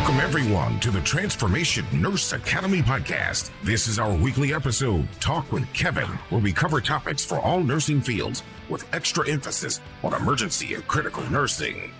[0.00, 3.50] Welcome, everyone, to the Transformation Nurse Academy podcast.
[3.62, 8.00] This is our weekly episode, Talk with Kevin, where we cover topics for all nursing
[8.00, 11.92] fields with extra emphasis on emergency and critical nursing.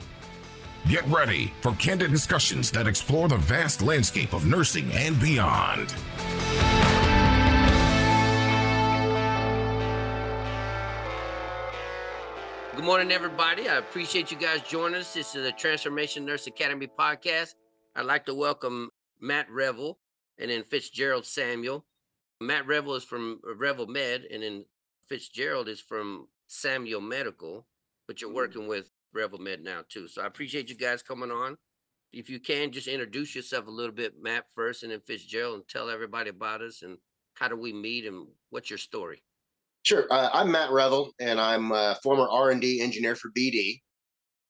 [0.88, 5.94] Get ready for candid discussions that explore the vast landscape of nursing and beyond.
[12.74, 13.68] Good morning, everybody.
[13.68, 15.12] I appreciate you guys joining us.
[15.12, 17.56] This is the Transformation Nurse Academy podcast.
[18.00, 18.88] I'd like to welcome
[19.20, 19.96] Matt Reavill
[20.38, 21.84] and then Fitzgerald Samuel.
[22.40, 24.64] Matt Reavill is from Reavill Med, and then
[25.06, 27.66] Fitzgerald is from Samuel Medical,
[28.08, 30.08] but you're working with Reavill Med now too.
[30.08, 31.58] So I appreciate you guys coming on.
[32.10, 35.68] If you can, just introduce yourself a little bit, Matt first, and then Fitzgerald, and
[35.68, 36.96] tell everybody about us and
[37.34, 39.22] how do we meet and what's your story.
[39.82, 40.06] Sure.
[40.10, 43.82] Uh, I'm Matt Reavill, and I'm a former R&D engineer for BD.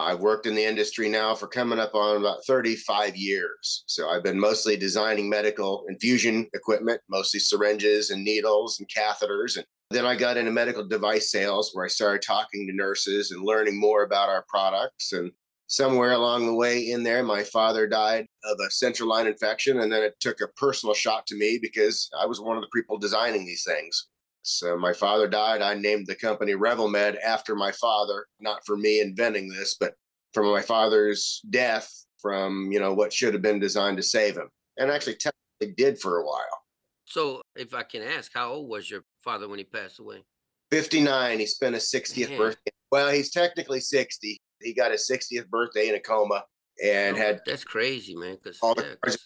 [0.00, 3.84] I've worked in the industry now for coming up on about 35 years.
[3.86, 9.56] So I've been mostly designing medical infusion equipment, mostly syringes and needles and catheters.
[9.56, 13.44] And then I got into medical device sales where I started talking to nurses and
[13.44, 15.12] learning more about our products.
[15.12, 15.30] And
[15.66, 19.80] somewhere along the way in there, my father died of a central line infection.
[19.80, 22.70] And then it took a personal shot to me because I was one of the
[22.74, 24.09] people designing these things.
[24.42, 25.62] So my father died.
[25.62, 29.94] I named the company Reavill Med after my father, not for me inventing this, but
[30.32, 34.48] from my father's death from, you know, what should have been designed to save him.
[34.76, 36.62] And actually technically did for a while.
[37.04, 40.22] So if I can ask, how old was your father when he passed away?
[40.70, 41.38] 59.
[41.38, 42.38] He spent his 60th Man.
[42.38, 42.70] birthday.
[42.92, 44.38] Well, he's technically 60.
[44.62, 46.44] He got his 60th birthday in a coma
[46.82, 48.36] and Oh, had that's crazy, man.
[48.42, 49.18] Because all the cars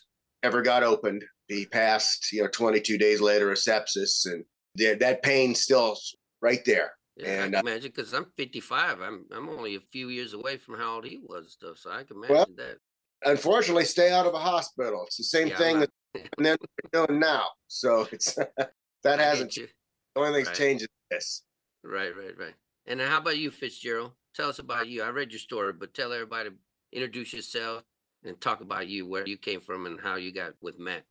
[0.43, 1.25] ever got opened.
[1.49, 5.97] He passed, you know, 22 days later of sepsis and the- that pain's still
[6.41, 6.93] right there.
[7.17, 9.01] Yeah, I And, can uh, imagine because I'm 55.
[9.01, 11.79] I'm I'm only a few years away from how old he was, stuff.
[11.79, 12.79] So I can Well, imagine that.
[13.25, 15.05] unfortunately stay out of a hospital.
[15.07, 16.57] It's the same Yeah, thing not- that and then
[16.93, 17.47] doing now.
[17.69, 18.35] So it's
[19.05, 19.69] that hasn't you.
[20.15, 20.57] the only thing's Right.
[20.57, 21.43] changed is this.
[21.85, 22.55] Right, right, right.
[22.87, 24.13] And how about you, Fitzgerald?
[24.35, 25.03] Tell us about you.
[25.03, 26.51] I read your story, but tell everybody,
[26.93, 27.83] introduce yourself
[28.25, 31.05] and talk about you, where you came from, and how you got with Matt.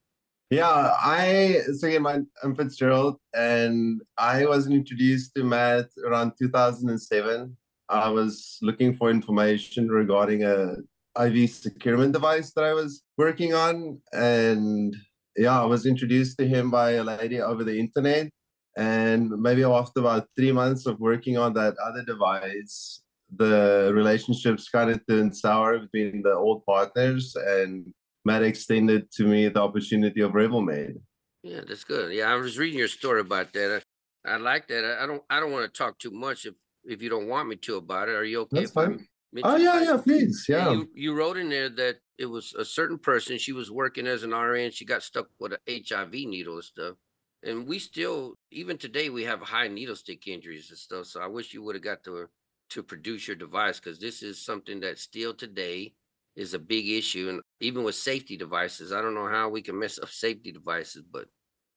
[0.50, 7.58] Yeah, I so again, my, I'm Fitzgerald, and I was introduced to Matt around 2007.
[7.90, 10.76] I was looking for information regarding a
[11.20, 14.96] IV securement device that I was working on, and
[15.36, 18.30] yeah, I was introduced to him by a lady over the internet.
[18.78, 23.02] And maybe after about three months of working on that other device,
[23.36, 27.94] the relationships kind of turned sour between the old partners, and
[28.25, 30.95] Matt extended to me the opportunity of Reavill Med.
[31.44, 32.13] Yeah, that's good.
[32.13, 33.84] Yeah, I was reading your story about that.
[34.25, 34.85] I, I like that.
[34.85, 35.22] I, I don't.
[35.29, 36.53] I don't want to talk too much if
[36.85, 38.16] if you don't want me to about it.
[38.16, 38.59] Are you okay?
[38.59, 39.06] That's fine.
[39.44, 40.72] Oh yeah, yeah, please, Yeah, yeah.
[40.73, 43.38] You, you wrote in there that it was a certain person.
[43.38, 44.72] She was working as an RN.
[44.72, 46.95] She got stuck with a HIV needle and stuff.
[47.41, 51.07] And we still, even today, we have high needle stick injuries and stuff.
[51.07, 52.29] So I wish you would have got to
[52.69, 55.94] to produce your device because this is something that still today
[56.36, 57.30] is a big issue.
[57.30, 61.04] And even with safety devices, I don't know how we can mess up safety devices,
[61.12, 61.26] but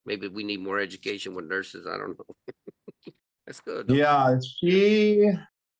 [0.05, 1.85] maybe we need more education with nurses.
[1.87, 3.13] I don't know.
[3.45, 3.89] That's good.
[3.89, 5.29] Yeah, she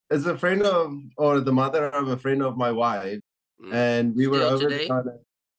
[0.09, 3.19] is a friend of, or the mother of a friend of my wife,
[3.59, 3.73] Mm.
[3.73, 4.69] and we were Still over.
[4.69, 4.87] today?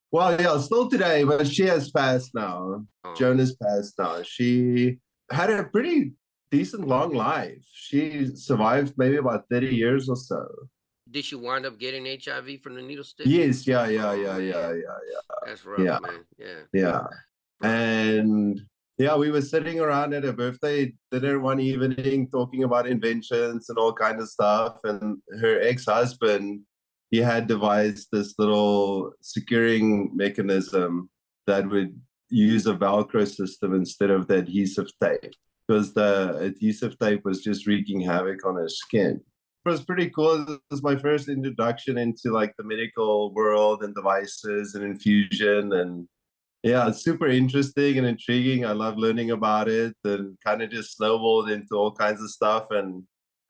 [0.09, 2.85] Well, yeah, still today, but she has passed now.
[3.03, 4.23] Oh, Jonas passed now.
[4.23, 4.99] She
[5.29, 6.13] had a pretty
[6.49, 7.61] decent long life.
[7.73, 10.47] She survived maybe about 30 years or so.
[11.11, 13.25] Did she wind up getting HIV from the needle stick?
[13.27, 15.35] Yes, yeah, yeah, yeah, yeah, yeah, yeah.
[15.45, 15.99] That's rough, Yeah.
[16.01, 16.25] man.
[16.37, 16.61] Yeah.
[16.73, 17.67] Yeah.
[17.67, 18.61] And
[18.97, 23.77] yeah, we were sitting around at a birthday dinner one evening talking about inventions and
[23.77, 24.79] all kind of stuff.
[24.83, 26.61] And her ex-husband,
[27.09, 31.09] he had devised this little securing mechanism
[31.47, 31.99] that would
[32.29, 35.33] use a Velcro system instead of the adhesive tape.
[35.67, 39.21] Because the adhesive tape was just wreaking havoc on her skin.
[39.65, 40.41] It was pretty cool.
[40.49, 46.07] It was my first introduction into like the medical world and devices and infusion and
[46.63, 48.65] yeah, it's super interesting and intriguing.
[48.65, 52.67] I love learning about it and kind of just snowballed into all kinds of stuff.
[52.71, 53.03] And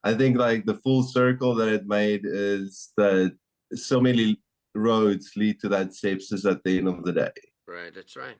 [0.04, 3.36] I think like the full circle that it made is that
[3.74, 4.40] so many
[4.76, 7.32] roads lead to that sepsis at the end of the day.
[7.66, 8.36] Right, that's right.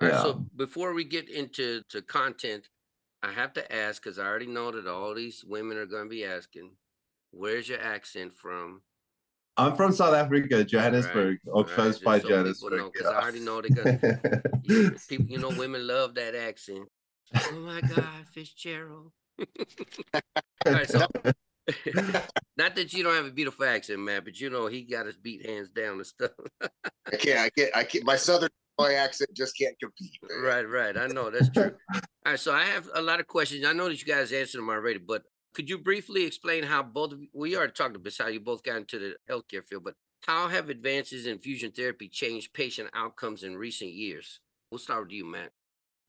[0.00, 0.22] All right, Yeah.
[0.22, 2.68] so before we get into to content,
[3.22, 6.10] I have to ask because I already know that all these women are going to
[6.10, 6.72] be asking,
[7.38, 8.82] "Where's your accent from?"
[9.56, 12.92] I'm from South Africa, Johannesburg, or right, close just by so people know, Johannesburg.
[12.94, 16.88] 'cause I already know they're gonna- You, people, you know, women love that accent.
[17.34, 19.12] Oh my God, Fitzgerald.
[20.14, 21.06] all right, so
[22.56, 25.16] not that you don't have a beautiful accent, man, but you know he got his
[25.16, 26.30] beat hands down and stuff.
[26.62, 27.38] I can't.
[27.38, 27.76] I can't.
[27.76, 28.04] I can't.
[28.04, 30.18] My southern boy accent just can't compete.
[30.40, 30.96] Right, right.
[30.96, 31.72] I know that's true.
[31.94, 33.64] All right, so I have a lot of questions.
[33.66, 35.22] I know that you guys answered them already, but
[35.54, 38.76] could you briefly explain how both of we already talked about how you both got
[38.76, 39.94] into the healthcare field, but
[40.26, 44.40] how have advances in fusion therapy changed patient outcomes in recent years?
[44.70, 45.50] We'll start with you, Matt.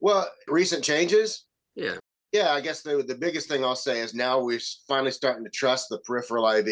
[0.02, 1.46] Well, recent changes.
[1.76, 1.98] Yeah.
[2.32, 5.50] Yeah, I guess the the biggest thing I'll say is now we're finally starting to
[5.50, 6.66] trust the peripheral IV.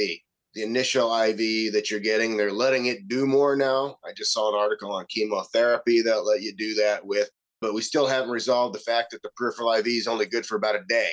[0.54, 3.98] The initial IV that you're getting, they're letting it do more now.
[4.04, 7.30] I just saw an article on chemotherapy that let you do that with,
[7.62, 10.56] but we still haven't resolved the fact that the peripheral IV is only good for
[10.56, 11.12] about a day.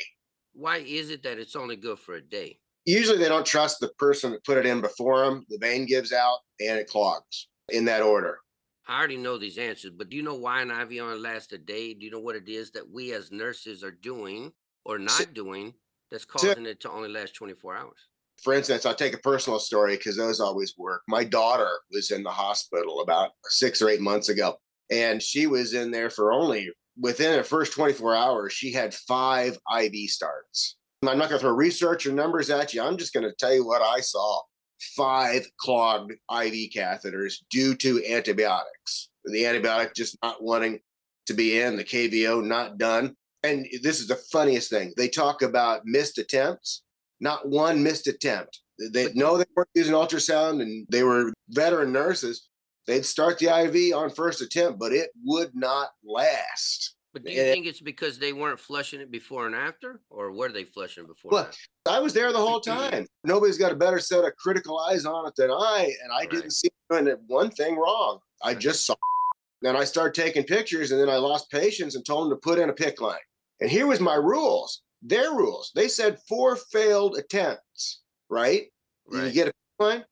[0.54, 2.58] Why is it that it's only good for a day?
[2.84, 5.44] Usually they don't trust the person that put it in before them.
[5.48, 8.38] The vein gives out and it clogs in that order.
[8.86, 11.58] I already know these answers, but do you know why an IV only lasts a
[11.58, 11.94] day?
[11.94, 14.52] Do you know what it is that we as nurses are doing
[14.84, 15.72] or not doing
[16.10, 18.08] that's causing it to only last 24 hours?
[18.42, 21.02] For instance, I'll take a personal story because those always work.
[21.08, 24.56] My daughter was in the hospital about six or eight months ago,
[24.90, 29.58] and she was in there for only within the first 24 hours, she had five
[29.78, 30.76] IV starts.
[31.02, 32.82] I'm not going to throw research or numbers at you.
[32.82, 34.40] I'm just going to tell you what I saw
[34.96, 39.10] five clogged IV catheters due to antibiotics.
[39.24, 40.80] The antibiotic just not wanting
[41.26, 43.14] to be in, the KVO not done.
[43.42, 44.92] And this is the funniest thing.
[44.96, 46.82] They talk about missed attempts,
[47.20, 48.60] not one missed attempt.
[48.92, 52.48] They know they weren't using ultrasound and they were veteran nurses.
[52.86, 56.94] They'd start the IV on first attempt, but it would not last.
[57.12, 60.32] But do you And- think it's because they weren't flushing it before and after, or
[60.32, 61.30] were they flushing before?
[61.38, 61.46] and
[61.86, 61.96] Well?
[61.96, 63.06] I was there the whole time.
[63.22, 66.30] Nobody's got a better set of critical eyes on it than I, and I Right.
[66.30, 68.20] didn't see doing one thing wrong.
[68.42, 68.94] I just saw.
[69.62, 72.58] Then I started taking pictures, and then I lost patience and told them to put
[72.58, 73.18] in a PICC line.
[73.60, 74.82] And here was my rules.
[75.00, 75.70] Their rules.
[75.74, 78.00] They said four failed attempts.
[78.28, 78.70] Right?
[79.10, 80.04] You get a PICC line.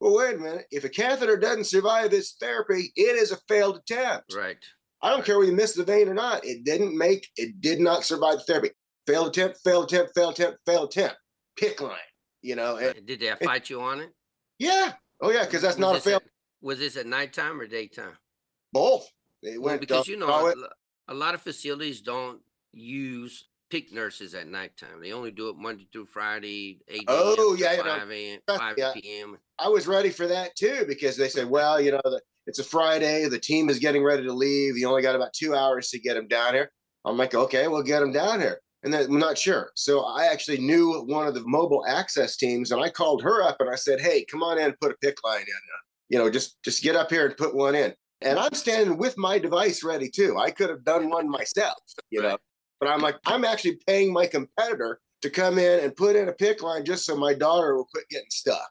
[0.00, 0.66] Well, wait a minute.
[0.70, 4.34] If a catheter doesn't survive this therapy, it is a failed attempt.
[4.34, 4.56] right.
[5.02, 6.44] I don't care whether you missed the vein or not.
[6.44, 8.70] It didn't make, it did not survive the therapy.
[9.06, 11.16] Failed attempt, failed attempt, failed attempt, failed attempt.
[11.58, 11.96] PICC line,
[12.42, 12.76] you know?
[12.76, 14.10] and- Did they fight you on it?
[14.58, 14.92] yeah.
[15.22, 16.14] Oh, yeah, because that's Was not a.
[16.16, 16.22] At,
[16.62, 18.16] was this at nighttime or daytime?
[18.72, 19.06] Both.
[19.42, 20.54] It Well, went because uh, you know a,
[21.08, 22.40] a lot of facilities don't
[22.72, 25.00] use PICC nurses at nighttime.
[25.00, 28.40] They only do it Monday through Friday, eight Oh, yeah, you know, five a.m.
[28.46, 28.92] five yeah.
[28.94, 29.38] p.m.
[29.58, 32.64] I was ready for that too because they said, well, you know, the, it's a
[32.64, 33.28] Friday.
[33.28, 34.76] The team is getting ready to leave.
[34.76, 36.70] You only got about two hours to get them down here.
[37.04, 38.60] I'm like, okay, we'll get them down here.
[38.82, 39.70] And then I'm not sure.
[39.76, 43.56] So I actually knew one of the mobile access teams and I called her up
[43.60, 45.46] and I said, hey, come on in and put a PICC line in.
[45.46, 47.94] Uh, you know, just just get up here and put one in.
[48.22, 50.36] And I'm standing with my device ready too.
[50.38, 51.78] I could have done one myself,
[52.10, 52.36] you know.
[52.80, 56.32] But I'm like, I'm actually paying my competitor to come in and put in a
[56.32, 58.70] PICC line just so my daughter will quit getting stuck.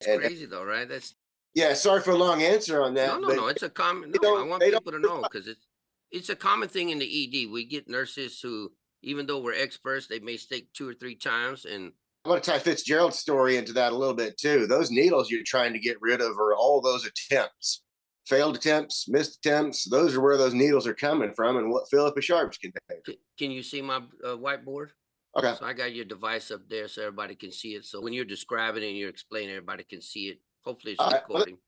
[0.00, 0.88] It's And- uh, crazy though, right?
[0.88, 1.14] That's
[1.54, 3.20] Yeah, sorry for a long answer on that.
[3.20, 3.46] no, no, no.
[3.48, 4.14] It's a common.
[4.22, 5.66] No, I want people to know because it's
[6.10, 7.04] it's a common thing in the
[7.44, 7.50] ED.
[7.50, 8.72] We get nurses who,
[9.02, 11.92] even though we're experts, they may stick two or three times, and
[12.24, 14.66] I want to tie Fitzgerald's story into that a little bit too.
[14.66, 17.82] Those needles you're trying to get rid of are all those attempts,
[18.28, 19.84] failed attempts, missed attempts.
[19.84, 23.02] Those are where those needles are coming from and what Philippa Sharps contain.
[23.06, 24.88] c- can you see my uh, whiteboard?
[25.36, 25.54] Okay.
[25.58, 27.84] So I got your device up there so everybody can see it.
[27.84, 30.38] So when you're describing it and you're explaining, everybody can see it.
[30.64, 31.58] Hopefully it's All right, recording.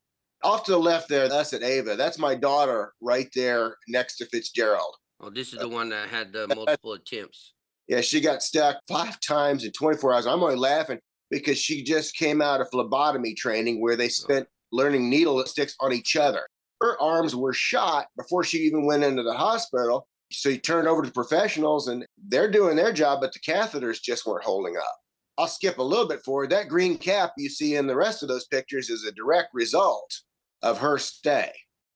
[0.43, 1.97] Off to the left there, that's at Ava.
[1.97, 4.97] That's my daughter right there next to Fitzgerald.
[5.21, 7.52] Oh, this is the one that had the multiple attempts.
[7.88, 10.26] Yeah, she got stuck five times in 24 hours.
[10.26, 10.99] I'm only laughing
[11.31, 15.75] because she just came out of phlebotomy training where they spent learning needle that sticks
[15.81, 16.47] on each other.
[16.81, 20.07] Her arms were shot before she even went into the hospital.
[20.33, 24.00] So you turned over to the professionals and they're doing their job, but the catheters
[24.00, 24.97] just weren't holding up.
[25.39, 26.50] I'll skip a little bit forward.
[26.50, 30.21] That green cap you see in the rest of those pictures is a direct result
[30.62, 31.50] of her stay.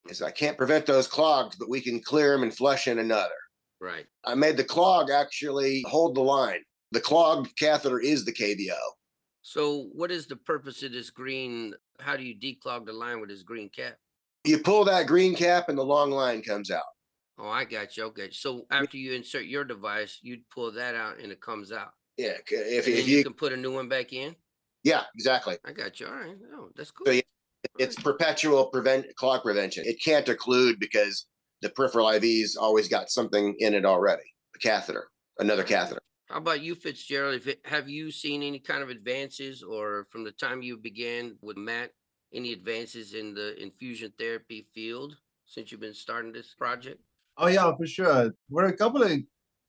[0.09, 3.33] Is I can't prevent those clogs, but we can clear them and flush in another.
[3.81, 4.07] Right.
[4.25, 6.61] I made the clog actually hold the line.
[6.93, 8.79] The clogged catheter is the KVO.
[9.47, 11.75] So what is the purpose of this green?
[12.01, 13.99] How do you declog the line with this green cap?
[14.45, 16.83] You pull that green cap and the long line comes out.
[17.39, 18.05] Oh, I got you.
[18.05, 18.31] Okay.
[18.33, 21.91] So after you insert your device, you'd pull that out and it comes out.
[22.17, 24.35] Yeah, if, if you you, can put a new one back in.
[24.83, 25.59] yeah, exactly.
[25.65, 26.07] I got you.
[26.07, 26.37] All right.
[26.55, 27.05] Oh, that's cool.
[27.07, 27.21] So, yeah,
[27.79, 29.85] It's perpetual prevent clog prevention.
[29.87, 31.27] It can't occlude because
[31.61, 34.23] the peripheral IV's always got something in it already.
[34.57, 35.09] A catheter,
[35.39, 36.01] another catheter.
[36.35, 37.43] How about you, Fitzgerald?
[37.65, 41.93] Have you seen any kind of advances, or from the time you began with Matt,
[42.35, 47.01] any advances in the infusion therapy field since you've been starting this project?
[47.39, 48.33] Oh yeah, for sure.
[48.51, 49.13] Were a couple of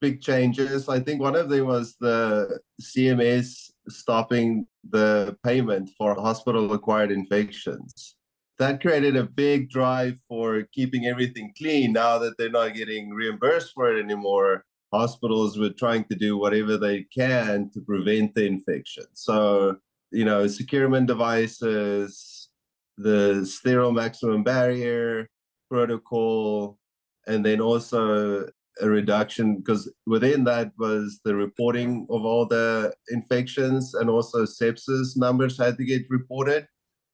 [0.01, 0.89] big changes.
[0.89, 8.15] I think one of them was the CMS stopping the payment for hospital-acquired infections.
[8.57, 11.93] that created a big drive for keeping everything clean.
[11.93, 14.65] Now that they're not getting reimbursed for it anymore,
[14.97, 19.05] hospitals were trying to do whatever they can to prevent the infection.
[19.13, 19.77] So,
[20.11, 22.49] you know, securement devices,
[22.97, 25.29] the sterile maximum barrier
[25.69, 26.79] protocol,
[27.27, 28.47] and then also
[28.81, 35.15] a reduction because within that was the reporting of all the infections and also sepsis
[35.15, 36.67] numbers had to get reported.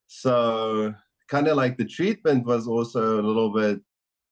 [0.08, 0.94] So
[1.30, 3.80] kind of like the treatment was also a little bit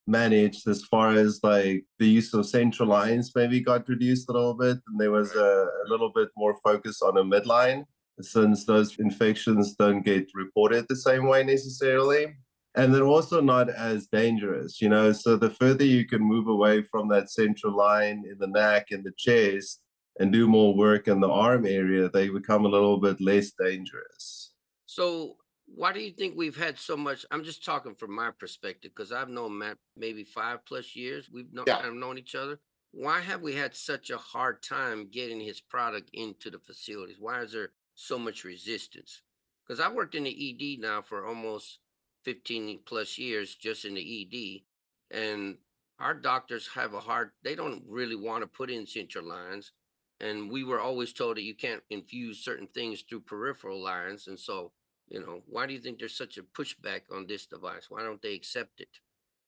[0.10, 4.54] managed as far as like the use of central lines maybe got reduced a little
[4.54, 7.86] bit and there was a, a little bit more focus on a midline
[8.22, 12.36] since those infections don't get reported the same way necessarily.
[12.76, 16.84] And they're also not as dangerous you know so the further you can move away
[16.84, 19.82] from that central line in the neck and the chest
[20.20, 24.54] and do more work in the arm area they become a little bit less dangerous.
[24.86, 25.38] So
[25.76, 27.26] why do you think we've had so much?
[27.32, 31.30] I'm just talking from my perspective because I've known Matt maybe five plus years.
[31.32, 31.76] We've known, yeah.
[31.76, 32.60] kind of known each other.
[32.92, 37.18] Why have we had such a hard time getting his product into the facilities?
[37.20, 39.22] Why is there so much resistance?
[39.66, 41.80] Because I worked in the ED now for almost
[42.26, 44.64] 15 plus years just in the
[45.12, 45.16] ED.
[45.16, 45.58] And
[46.00, 49.72] our doctors have a hard, they don't really want to put in central lines.
[50.20, 54.28] And we were always told that you can't infuse certain things through peripheral lines.
[54.28, 54.72] And so
[55.10, 57.88] you know, why do you think there's such a pushback on this device?
[57.90, 58.90] Why don't they accept it?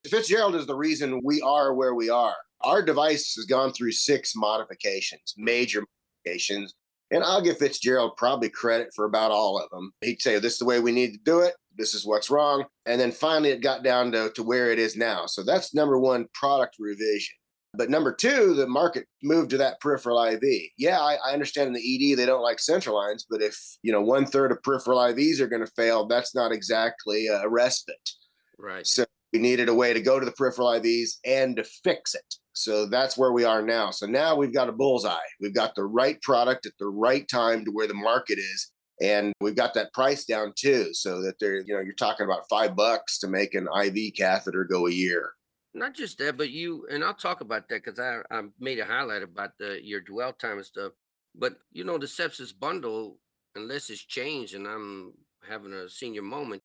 [0.09, 2.35] Fitzgerald is the reason we are where we are.
[2.61, 5.83] Our device has gone through six modifications, major
[6.25, 6.73] modifications.
[7.11, 9.91] And I'll give Fitzgerald probably credit for about all of them.
[10.01, 11.53] He'd say, This is the way we need to do it.
[11.77, 12.65] This is what's wrong.
[12.85, 15.25] And then finally, it got down to, to where it is now.
[15.25, 17.35] So that's number one product revision.
[17.73, 20.43] But number two, the market moved to that peripheral IV.
[20.77, 23.93] Yeah, I, I, understand in the ED they don't like central lines, but if you
[23.93, 28.09] know one third of peripheral IVs are going to fail, that's not exactly a respite.
[28.57, 28.85] Right.
[28.85, 32.35] So we needed a way to go to the peripheral IVs and to fix it.
[32.53, 33.91] So that's where we are now.
[33.91, 35.15] So now we've got a bullseye.
[35.39, 38.71] We've got the right product at the right time to where the market is.
[39.01, 42.47] And we've got that price down too, so that they're, you know, you're talking about
[42.49, 45.31] five bucks to make an IV catheter go a year.
[45.73, 48.85] Not just that, but you and I'll talk about that because I, I made a
[48.85, 50.91] highlight about the your dwell time and stuff.
[51.33, 53.17] But you know, the sepsis bundle,
[53.55, 55.13] unless it's changed and I'm
[55.47, 56.61] having a senior moment,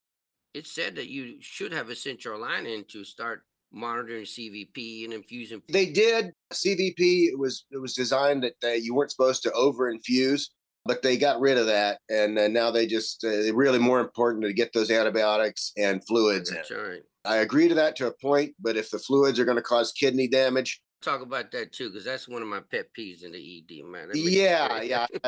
[0.54, 5.12] it said that you should have a central line in to start monitoring CVP and
[5.12, 5.62] infusing.
[5.68, 7.28] They did CVP.
[7.28, 10.50] It was it was designed that they, you weren't supposed to over infuse,
[10.84, 14.44] but they got rid of that, and uh, now they just uh, really more important
[14.44, 16.76] to get those antibiotics and fluids That's in.
[16.76, 17.02] Right.
[17.26, 19.92] I agree to that to a point, but if the fluids are going to cause
[19.92, 23.64] kidney damage, talk about that too, because that's one of my pet peeves in the
[23.70, 24.10] ED, man.
[24.14, 25.06] Yeah, yeah.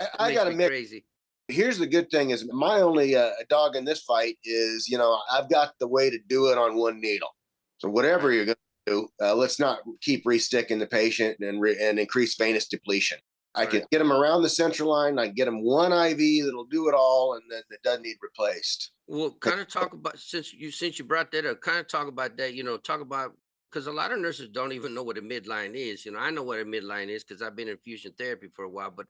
[0.00, 1.04] I, I got to admit, crazy.
[1.48, 5.18] Here's the good thing: is my only uh, dog in this fight is you know
[5.30, 7.30] I've got the way to do it on one needle.
[7.78, 8.56] So whatever you're going
[8.86, 13.18] to do, uh, let's not keep resticking the patient and re- and increase venous depletion.
[13.54, 15.18] I can get them around the central line.
[15.18, 18.16] I can get them one IV that'll do it all, and then it doesn't need
[18.22, 18.92] replaced.
[19.12, 22.08] Well, kind of talk about since you since you brought that up, kind of talk
[22.08, 22.54] about that.
[22.54, 23.36] You know, talk about
[23.70, 26.06] because a lot of nurses don't even know what a midline is.
[26.06, 28.64] You know, I know what a midline is because I've been in fusion therapy for
[28.64, 28.90] a while.
[28.90, 29.04] But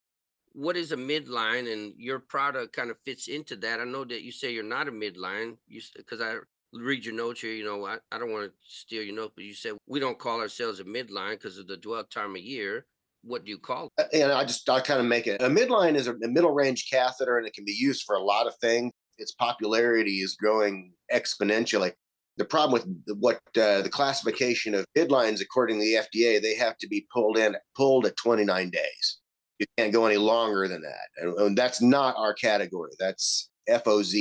[0.55, 3.79] what is a midline, and your product kind of fits into that?
[3.79, 6.39] I know that you say you're not a midline, you because I
[6.73, 7.53] read your notes here.
[7.53, 10.19] You know, I, I don't want to steal your notes, but you said we don't
[10.19, 12.87] call ourselves a midline because of the dwell time a year
[13.25, 14.03] what do you call it?
[14.03, 16.51] Uh, and I just I kind of make it a midline is a, a middle
[16.51, 18.91] range catheter, and it can be used for a lot of things.
[19.19, 21.93] Its popularity is growing exponentially.
[22.39, 22.73] The problem
[23.07, 27.07] with what uh, the classification of midlines, according to the FDA, they have to be
[27.13, 29.19] pulled in pulled at 29 days.
[29.59, 32.93] You can't go any longer than that, and, and that's not our category.
[32.99, 34.15] That's FOZ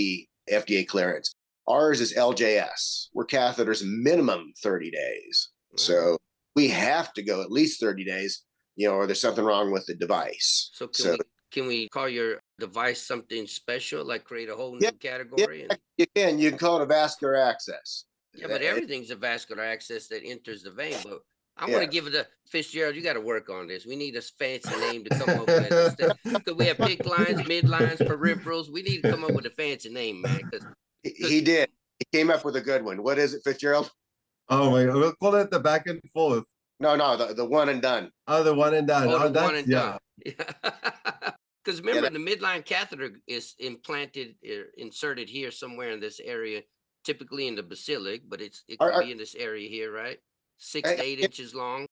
[0.52, 1.34] FDA clearance.
[1.68, 3.08] Ours is LJS.
[3.14, 5.50] We're catheters minimum 30 days.
[5.78, 6.18] So
[6.56, 8.44] we have to go at least 30 days
[8.76, 10.72] you know, or there's something wrong with the device.
[10.74, 11.18] So can, so, we,
[11.52, 15.66] can we call your device something special, like create a whole new category?
[15.68, 16.40] Yeah, you can.
[16.40, 18.06] You can call it a vascular access.
[18.36, 20.96] Yeah, but uh, everything's a vascular access that enters the vein.
[21.04, 21.20] But
[21.58, 21.74] I yeah.
[21.74, 22.96] want to give it a Fitzgerald.
[22.96, 23.86] You got to work on this.
[23.86, 25.70] We need a fancy name to come up with.
[26.24, 28.72] Because we have PICC lines, midlines, peripherals.
[28.72, 30.40] We need to come up with a fancy name, man.
[30.52, 31.70] Cause, cause he did.
[32.00, 33.04] He came up with a good one.
[33.04, 33.92] What is it, Fitzgerald?
[34.50, 34.86] Oh my!
[34.86, 36.44] We'll call it the back and forth.
[36.80, 38.12] No, no, the, the one and done.
[38.28, 39.08] Oh, the one and done.
[39.08, 39.98] Oh, oh the one and yeah.
[40.24, 41.34] done.
[41.64, 46.20] Because remember, yeah, that, the midline catheter is implanted, er, inserted here somewhere in this
[46.20, 46.62] area,
[47.04, 50.18] typically in the basilic, but it's it could are, be in this area here, right?
[50.58, 51.86] Six to eight inches long.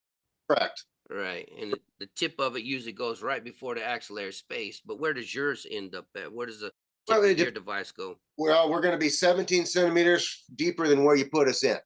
[0.49, 0.85] Correct.
[1.11, 4.81] Right, and the, the tip of it usually goes right before the axillary space.
[4.85, 6.31] But where does yours end up at?
[6.31, 6.71] Where does the
[7.07, 8.17] Well, your dep- device go?
[8.37, 11.77] Well, we're going to be 17 centimeters deeper than where you put us in.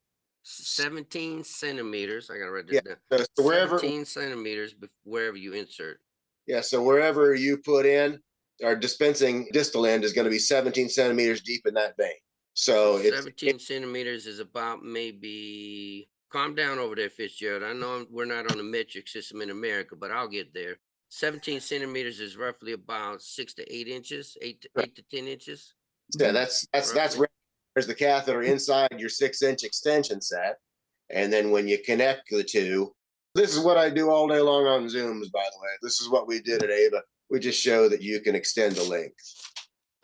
[0.43, 2.29] 17 centimeters.
[2.29, 3.19] I gotta write Yeah, this down.
[3.19, 6.01] So, so wherever, 17 centimeters wherever you insert.
[6.47, 8.19] Yeah, so wherever you put in,
[8.63, 12.11] our dispensing distal end is going to be 17 centimeters deep in that vein.
[12.53, 16.09] So it's 17 centimeters is about maybe.
[16.31, 17.61] Calm down over there, Fitzgerald.
[17.61, 20.77] I know we're not on the metric system in America, but I'll get there.
[21.09, 25.75] 17 centimeters is roughly about six to eight inches, eight to eight to 10 inches.
[26.19, 27.19] Yeah, that's that's that's Roughly.
[27.19, 27.29] where
[27.75, 30.57] there's the catheter inside your six inch extension set.
[31.11, 32.95] And then when you connect the two,
[33.35, 35.69] this is what I do all day long on Zooms, by the way.
[35.81, 37.01] This is what we did at AVA.
[37.29, 39.15] We just show that you can extend the length.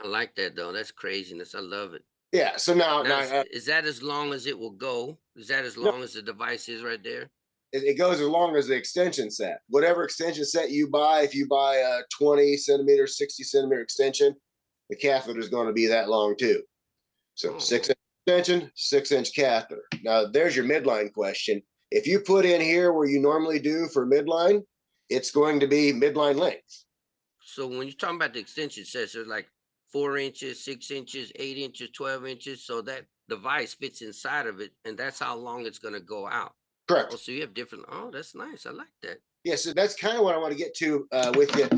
[0.03, 0.71] I like that though.
[0.71, 1.53] That's craziness.
[1.55, 2.03] I love it.
[2.31, 2.57] Yeah.
[2.57, 5.17] So now, Now, now is, that as long as it will go?
[5.36, 5.83] Is that as No.
[5.91, 7.29] long as the device is right there?
[7.71, 9.59] it, it goes as long as the extension set.
[9.69, 14.36] Whatever extension set you buy, if you buy a 20 centimeter, 60 centimeter extension,
[14.89, 16.63] the catheter is going to be that long too.
[17.36, 17.59] So Oh.
[17.59, 19.83] six inch extension, six inch catheter.
[20.03, 21.62] Now there's your midline question.
[21.91, 24.63] If you put in here where you normally do for midline,
[25.10, 26.86] it's going to be midline length.
[27.43, 29.50] So when you're talking about the extension sets, they're like
[29.91, 32.65] four inches, six inches, eight inches, 12 inches.
[32.65, 36.27] So that device fits inside of it, and that's how long it's going to go
[36.27, 36.53] out.
[36.88, 37.10] Correct.
[37.13, 37.86] Oh, so you have different.
[37.91, 38.65] Oh, that's nice.
[38.65, 39.17] I like that.
[39.43, 41.69] Yeah, so that's kind of what I want to get to uh, with you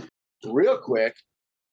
[0.51, 1.15] real quick.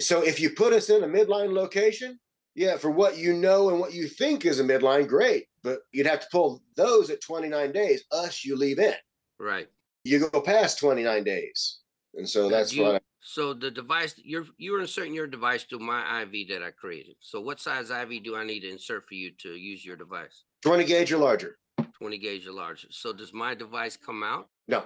[0.01, 2.19] So if you put us in a midline location,
[2.59, 5.47] yeah, for what you know and what you think is a midline, great.
[5.63, 8.03] But you'd have to pull those at 29 days.
[8.11, 8.95] Us, you leave in.
[9.39, 9.69] Right.
[10.03, 11.79] You go past 29 days.
[12.15, 15.65] And so Now, that's you- what I, So the device you're you're inserting your device
[15.65, 17.17] through my IV that I created.
[17.21, 20.45] So what size IV do I need to insert for you to use your device?
[20.63, 21.59] 20 gauge or larger.
[21.93, 22.89] 20 gauge or larger.
[22.91, 24.49] So does my device come out?
[24.67, 24.85] No,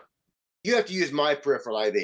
[0.64, 1.96] you have to use my peripheral IV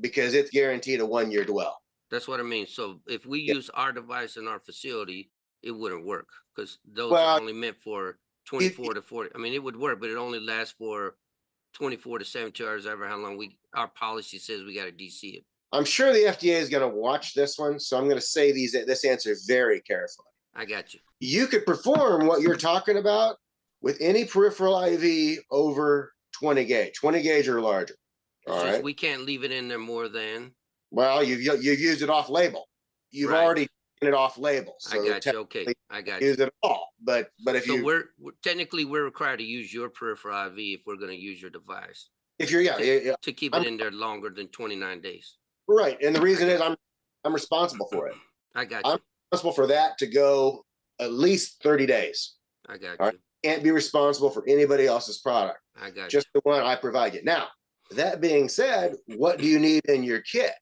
[0.00, 1.80] because it's guaranteed a one year dwell.
[2.16, 2.66] That's what I mean.
[2.66, 3.52] So if we Yeah.
[3.56, 5.30] use our device in our facility,
[5.62, 9.32] it wouldn't work because those Well, are only meant for 24 to 40.
[9.34, 11.18] I mean, it would work, but it only lasts for
[11.74, 15.24] 24 to 72 hours, ever how long we our policy says we got to DC
[15.24, 15.44] it.
[15.72, 17.78] I'm sure the FDA is going to watch this one.
[17.78, 20.28] So I'm going to say these this answer very carefully.
[20.54, 21.00] I got you.
[21.20, 23.36] you could perform what you're talking about
[23.82, 27.96] with any peripheral IV over 20 gauge, 20 gauge or larger.
[28.46, 28.82] It's All just right.
[28.82, 30.54] we can't leave it in there more than.
[30.90, 32.68] Well, you've you've used it off label.
[33.10, 33.44] You've Right.
[33.44, 33.68] already
[34.00, 35.38] taken it off label, so I got you.
[35.40, 36.28] Okay, I got you.
[36.28, 36.44] use you.
[36.44, 36.88] it all.
[37.02, 40.54] But but if so you we're, we're technically we're required to use your peripheral IV
[40.58, 43.64] if we're going to use your device if you're yeah, yeah, yeah, to keep I'm-
[43.64, 45.36] it in there longer than 29 days.
[45.68, 46.76] right, and the reason is I'm
[47.24, 48.14] I'm responsible for it.
[48.54, 48.90] I got you.
[48.92, 49.00] I'm-
[49.32, 50.64] Responsible for that to go
[51.00, 52.34] at least 30 days.
[52.68, 53.10] I got all you.
[53.10, 53.16] right.
[53.42, 55.58] Can't be responsible for anybody else's product.
[55.74, 56.08] I got you.
[56.10, 57.22] just the one I provide you.
[57.24, 57.48] Now,
[57.92, 60.52] that being said, what do you need in your kit?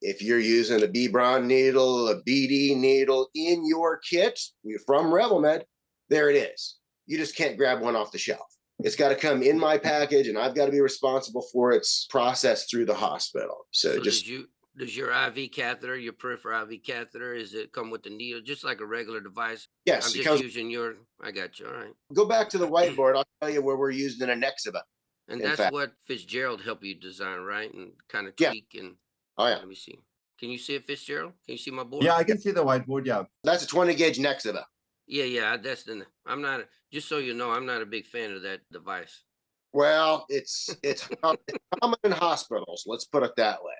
[0.00, 4.38] If you're using a B Braun needle, a BD needle in your kit
[4.86, 5.64] from Reavill Med,
[6.08, 6.76] there it is.
[7.06, 8.46] You just can't grab one off the shelf.
[8.80, 12.06] It's got to come in my package, and I've got to be responsible for its
[12.10, 13.66] process through the hospital.
[13.72, 14.46] So, So just does you
[14.78, 18.62] does your IV catheter, your peripheral IV catheter, is it come with the needle just
[18.62, 19.66] like a regular device?
[19.84, 20.94] yes, I'm just comes, using your.
[21.20, 21.66] I got you.
[21.66, 23.16] All right, go back to the whiteboard.
[23.16, 24.82] I'll tell you where we're using an Nexiva.
[25.28, 27.72] And In that's fact- what Fitzgerald helped you design, right?
[27.72, 28.50] And kind of Yeah.
[28.50, 28.96] tweak and
[29.36, 29.98] Oh yeah, let me see.
[30.40, 31.32] Can you see it, Fitzgerald?
[31.46, 32.02] Can you see my board?
[32.04, 33.06] Yeah, I can see the whiteboard.
[33.06, 33.24] Yeah.
[33.44, 34.64] that's a 20 gauge Nexiva.
[35.06, 35.56] Yeah, yeah.
[35.56, 36.04] That's the.
[36.26, 36.66] I'm not.
[36.92, 39.24] Just so you know, I'm not a big fan of that device.
[39.72, 42.84] Well, it's it's, com- it's common in hospitals.
[42.86, 43.72] Let's put it that way.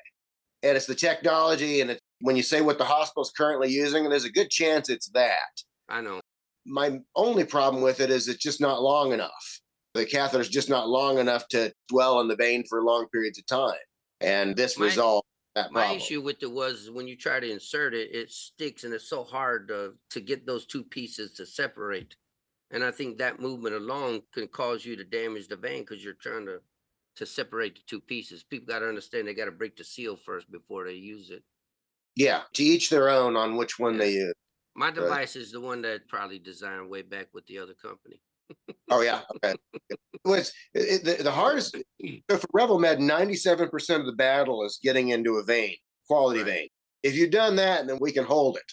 [0.62, 4.24] And it's the technology, and it's, when you say what the hospital's currently using, there's
[4.24, 5.62] a good chance it's that.
[5.88, 6.20] I know.
[6.66, 9.60] My only problem with it is it's just not long enough.
[9.98, 13.38] The catheter is just not long enough to dwell in the vein for long periods
[13.38, 13.78] of time,
[14.20, 15.96] and this My- resolved that My problem.
[15.96, 19.24] issue with it was when you try to insert it, it sticks and it's so
[19.24, 22.14] hard to, to get those two pieces to separate.
[22.70, 26.14] And I think that movement alone can cause you to damage the vein because you're
[26.14, 26.60] trying to
[27.16, 28.44] to separate the two pieces.
[28.44, 31.42] People got to understand they got to break the seal first before they use it.
[32.14, 34.34] Yeah, to each their own on which one they use.
[34.76, 38.20] My device is the one that probably designed way back with the other company.
[38.90, 39.54] Oh yeah, okay.
[40.24, 41.76] Well, it's, it, the, the hardest
[42.30, 45.74] so for Reavill Med, ninety-seven percent of the battle is getting into a vein,
[46.06, 46.46] quality Right.
[46.46, 46.68] vein.
[47.02, 48.72] If you've done that, then we can hold it.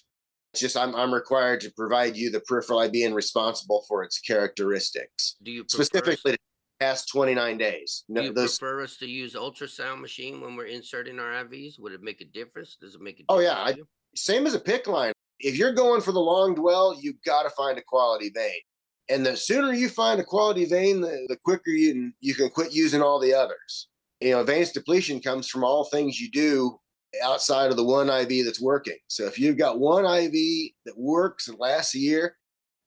[0.54, 4.20] It's just I'm I'm required to provide you the peripheral IV and responsible for its
[4.20, 6.38] characteristics, Do you us- specifically the
[6.80, 8.04] past twenty-nine days.
[8.08, 11.74] do No, you those, prefer us to use ultrasound machine when we're inserting our IVs?
[11.80, 12.78] Would it make a difference?
[12.80, 13.28] Does it make a difference?
[13.30, 13.86] Oh, yeah, you?
[14.16, 15.14] same as a PICC line.
[15.40, 18.60] If you're going for the long dwell, you've got to find a quality vein.
[19.10, 22.50] And the sooner you find a quality vein, the, the quicker you can, you can
[22.50, 23.88] quit using all the others.
[24.20, 26.80] You know, venous depletion comes from all things you do
[27.24, 28.98] outside of the one IV that's working.
[29.08, 30.34] So if you've got one IV
[30.86, 32.36] that works and lasts a year,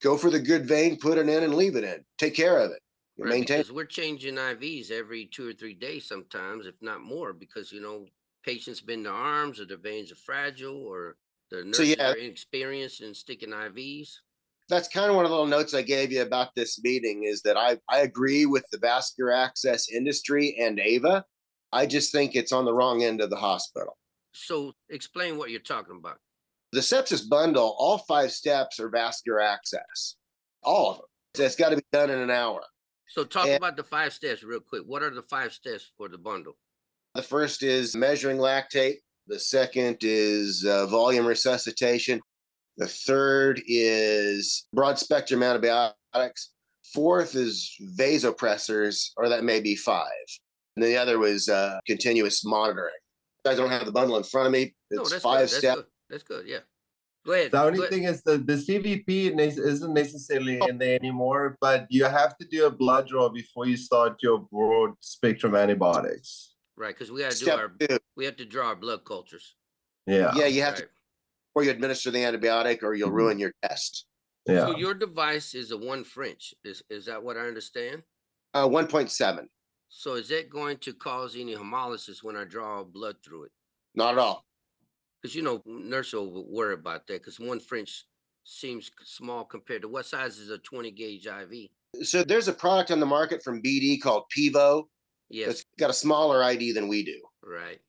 [0.02, 2.04] go for the good vein, put it in and leave it in.
[2.18, 2.80] Take care of it.
[3.18, 3.58] Right, Maintain.
[3.58, 7.80] because we're changing IVs every two or three days sometimes, if not more, because you
[7.80, 8.06] know
[8.44, 11.16] patients bend their arms or their veins are fragile or
[11.50, 12.10] the nurses yeah.
[12.10, 14.10] are inexperienced in sticking IVs.
[14.68, 17.40] That's kind of one of the little notes I gave you about this meeting is
[17.42, 21.24] that I, I agree with the vascular access industry and AVA.
[21.72, 23.96] I just think it's on the wrong end of the hospital.
[24.32, 26.18] So explain what you're talking about.
[26.72, 30.16] The sepsis bundle, all five steps are vascular access,
[30.62, 31.06] all of them.
[31.34, 32.60] So it's got to be done in an hour.
[33.08, 34.82] So talk And- about the five steps real quick.
[34.84, 36.58] What are the five steps for the bundle?
[37.14, 38.96] The first is measuring lactate.
[39.28, 42.20] The second is uh, volume resuscitation.
[42.78, 46.50] The third is broad spectrum antibiotics.
[46.94, 50.06] Fourth is vasopressors, or that may be five.
[50.76, 52.94] And the other was uh, continuous monitoring.
[53.46, 54.74] I don't have the bundle in front of me.
[54.90, 55.40] It's that's five good.
[55.42, 55.76] That's steps.
[55.76, 55.86] good.
[56.08, 56.46] That's good.
[56.46, 56.58] Yeah.
[57.26, 57.50] Go ahead.
[57.50, 57.92] The only Go ahead.
[57.92, 62.66] thing is that the CVP isn't necessarily in there anymore, but you have to do
[62.66, 66.54] a blood draw before you start your broad spectrum antibiotics.
[66.76, 67.98] Right, because we got to do Step our two.
[68.16, 69.56] we have to draw our blood cultures.
[70.06, 70.32] Yeah.
[70.36, 70.90] Yeah, you have to Right.
[71.58, 73.14] Before you administer the antibiotic, or you'll Mhm.
[73.14, 74.06] ruin your test.
[74.46, 74.66] Yeah.
[74.66, 76.54] So your device is a one French.
[76.62, 78.04] Is is that what I understand?
[78.54, 79.48] Uh, 1.7,
[79.90, 83.52] So is that going to cause any hemolysis when I draw blood through it?
[83.94, 84.46] not at all.
[85.20, 88.06] Because you know, nurse will worry about that because one French
[88.44, 91.68] seems small compared to what size is a 20 gauge IV?
[92.02, 94.88] So there's a product on the market from BD called Pivo.
[95.30, 97.20] Yes, It's got a smaller ID than we do.
[97.42, 97.80] right,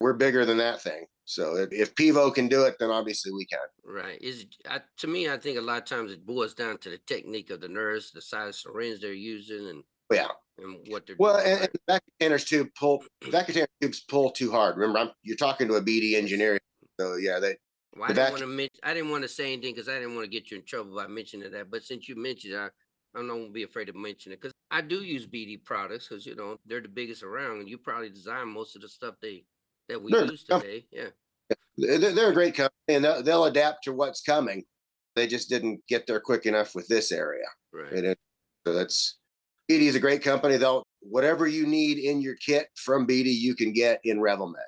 [0.00, 1.06] We're bigger than that thing.
[1.24, 3.58] So if, if Pivo can do it, then obviously we can.
[3.84, 4.20] right.
[4.20, 6.98] Is I, to me, I think a lot of times it boils down to the
[6.98, 9.82] technique of the nurse, the size of syringe they're using, and
[10.12, 10.28] Yeah.
[10.58, 11.46] and what they're Well, doing.
[11.52, 14.76] and, and vacuum containers too pull vacuum container tubes pull too hard.
[14.76, 16.58] Remember, I'm you're talking to a BD engineer.
[17.00, 17.56] So yeah, they
[17.96, 18.78] Well, I didn't want to mention.
[18.82, 20.94] I didn't want to say anything because I didn't want to get you in trouble
[20.94, 21.70] by mentioning that.
[21.70, 22.68] But since you mentioned it, I,
[23.18, 26.24] I'm not gonna be afraid to mention it because I do use BD products because
[26.26, 29.44] you know they're the biggest around, and you probably design most of the stuff they
[29.88, 30.62] that we They're use tough.
[30.62, 30.86] today.
[30.90, 31.08] Yeah,
[31.76, 34.64] they're, they're a great company and they'll, they'll adapt to what's coming.
[35.14, 37.46] They just didn't get there quick enough with this area.
[37.72, 37.92] right.
[37.92, 38.18] It
[38.66, 39.18] so that's
[39.70, 40.56] BD is a great company.
[40.56, 44.62] They'll whatever you need in your kit from BD, you can get in Reavill Med.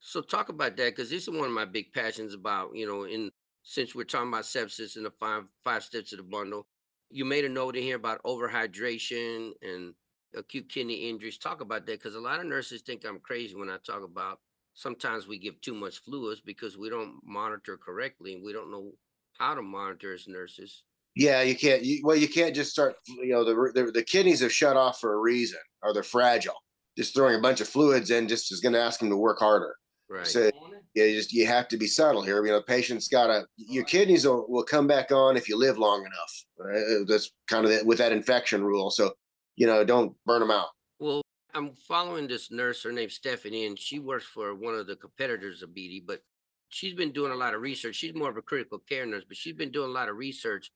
[0.00, 3.04] So talk about that because this is one of my big passions about you know
[3.04, 3.30] in
[3.62, 6.66] since we're talking about sepsis and the five five steps of the bundle.
[7.10, 9.94] You made a note in here about overhydration and
[10.36, 11.38] acute kidney injuries.
[11.38, 14.38] Talk about that because a lot of nurses think I'm crazy when I talk about
[14.74, 18.92] sometimes we give too much fluids because we don't monitor correctly and we don't know
[19.38, 20.84] how to monitor as nurses.
[21.16, 21.82] Yeah, you can't.
[21.82, 22.94] You, well, you can't just start.
[23.06, 26.54] You know, the, the the kidneys have shut off for a reason, or they're fragile.
[26.96, 29.38] Just throwing a bunch of fluids in just is going to ask them to work
[29.38, 29.74] harder.
[30.08, 30.26] Right.
[30.26, 30.50] So
[30.94, 32.44] yeah, you just you have to be subtle here.
[32.44, 36.00] You know, patients gotta your kidneys will, will come back on if you live long
[36.00, 36.76] enough.
[36.76, 38.90] Uh, that's kind of the, with that infection rule.
[38.90, 39.12] So
[39.56, 40.68] you know, don't burn them out.
[41.54, 42.82] I'm following this nurse.
[42.82, 46.02] Her name's Stephanie, and she works for one of the competitors of BD.
[46.06, 46.20] But
[46.68, 47.96] she's been doing a lot of research.
[47.96, 50.70] She's more of a critical care nurse, but she's been doing a lot of research,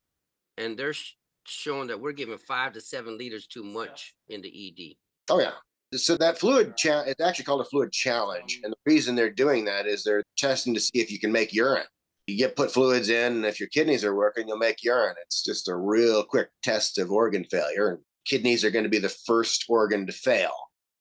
[0.59, 1.15] and they're sh-
[1.47, 4.97] showing that we're giving five to seven liters too much in the ED.
[5.31, 5.53] Oh yeah.
[5.93, 9.65] So that fluid cha- it's actually called a fluid challenge, and the reason they're doing
[9.67, 11.87] that is they're testing to see if you can make urine.
[12.27, 15.15] You get put fluids in, and if your kidneys are working, you'll make urine.
[15.27, 17.91] It's just a real quick test of organ failure.
[17.91, 20.53] And kidneys are going to be the first organ to fail.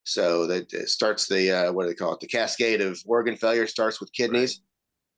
[0.05, 2.19] So that it starts the uh, what do they call it?
[2.19, 4.62] The cascade of organ failure starts with kidneys.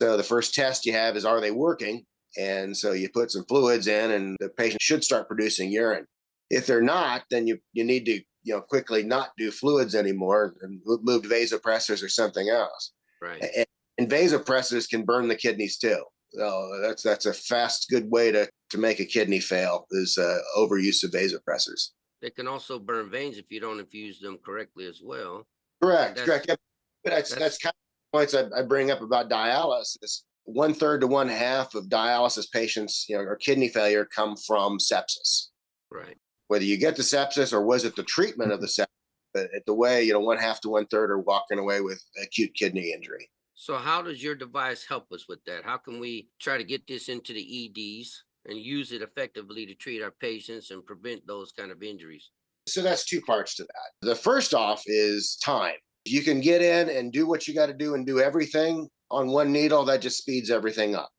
[0.01, 2.05] So the first test you have is are they working?
[2.37, 6.05] And so you put some fluids in, and the patient should start producing urine.
[6.49, 10.55] If they're not, then you you need to you know quickly not do fluids anymore
[10.61, 12.91] and move to vasopressors or something else.
[13.21, 13.43] Right.
[13.57, 13.65] And,
[13.97, 16.03] and vasopressors can burn the kidneys too.
[16.37, 20.37] So that's that's a fast good way to to make a kidney fail is uh,
[20.57, 21.91] overuse of vasopressors.
[22.21, 25.45] They can also burn veins if you don't infuse them correctly as well.
[25.81, 26.45] Correct, That's- correct.
[26.49, 26.55] Yeah,
[27.03, 30.23] but that's that's- that's kind of points I, I bring up about dialysis.
[30.43, 34.77] One third to one half of dialysis patients, you know, or kidney failure come from
[34.77, 35.47] sepsis.
[35.89, 36.17] Right.
[36.47, 38.85] Whether you get the sepsis or was it the treatment of the sepsis,
[39.33, 42.01] but at the way, you know, one half to one third are walking away with
[42.21, 43.27] acute kidney injury.
[43.55, 45.63] So how does your device help us with that?
[45.63, 49.73] How can we try to get this into the EDs and use it effectively to
[49.73, 52.29] treat our patients and prevent those kind of injuries?
[52.67, 54.07] So that's two parts to that.
[54.07, 55.75] The first off is time.
[56.03, 59.31] You can get in and do what you got to do and do everything on
[59.31, 61.09] one needle, that just speeds everything up.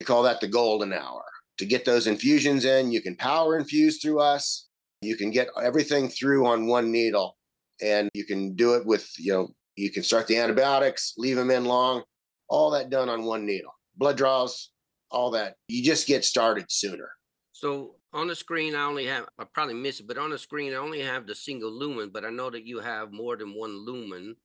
[0.00, 1.24] We call that the golden hour.
[1.58, 4.68] To get those infusions in, you can power infuse through us.
[5.02, 7.36] You can get everything through on one needle
[7.82, 11.50] and you can do it with, you know, You can start the antibiotics, leave them
[11.50, 12.02] in long,
[12.48, 13.72] all that done on one needle.
[13.96, 14.70] Blood draws,
[15.10, 15.56] all that.
[15.68, 17.10] You just get started sooner.
[17.52, 20.72] So on the screen, I only have, I probably missed it, but on the screen,
[20.72, 23.84] I only have the single lumen, but I know that you have more than one
[23.84, 24.36] lumen.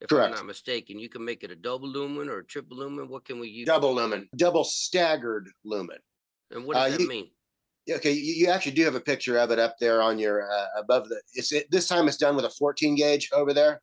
[0.00, 3.08] If I'm not mistaken, you can make it a double lumen or a triple lumen.
[3.08, 3.66] What can we use?
[3.66, 5.98] Double lumen, double staggered lumen.
[6.50, 7.30] And what does uh, that you- mean?
[7.90, 10.66] Okay, you, you actually do have a picture of it up there on your uh,
[10.78, 11.20] above the.
[11.34, 13.80] It's it, this time it's done with a 14 gauge over there.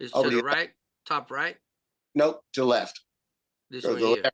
[0.00, 0.70] Is over to the the- right,
[1.06, 1.56] top right?
[2.14, 3.00] Nope, to the left.
[3.70, 4.22] This one here.
[4.22, 4.32] there.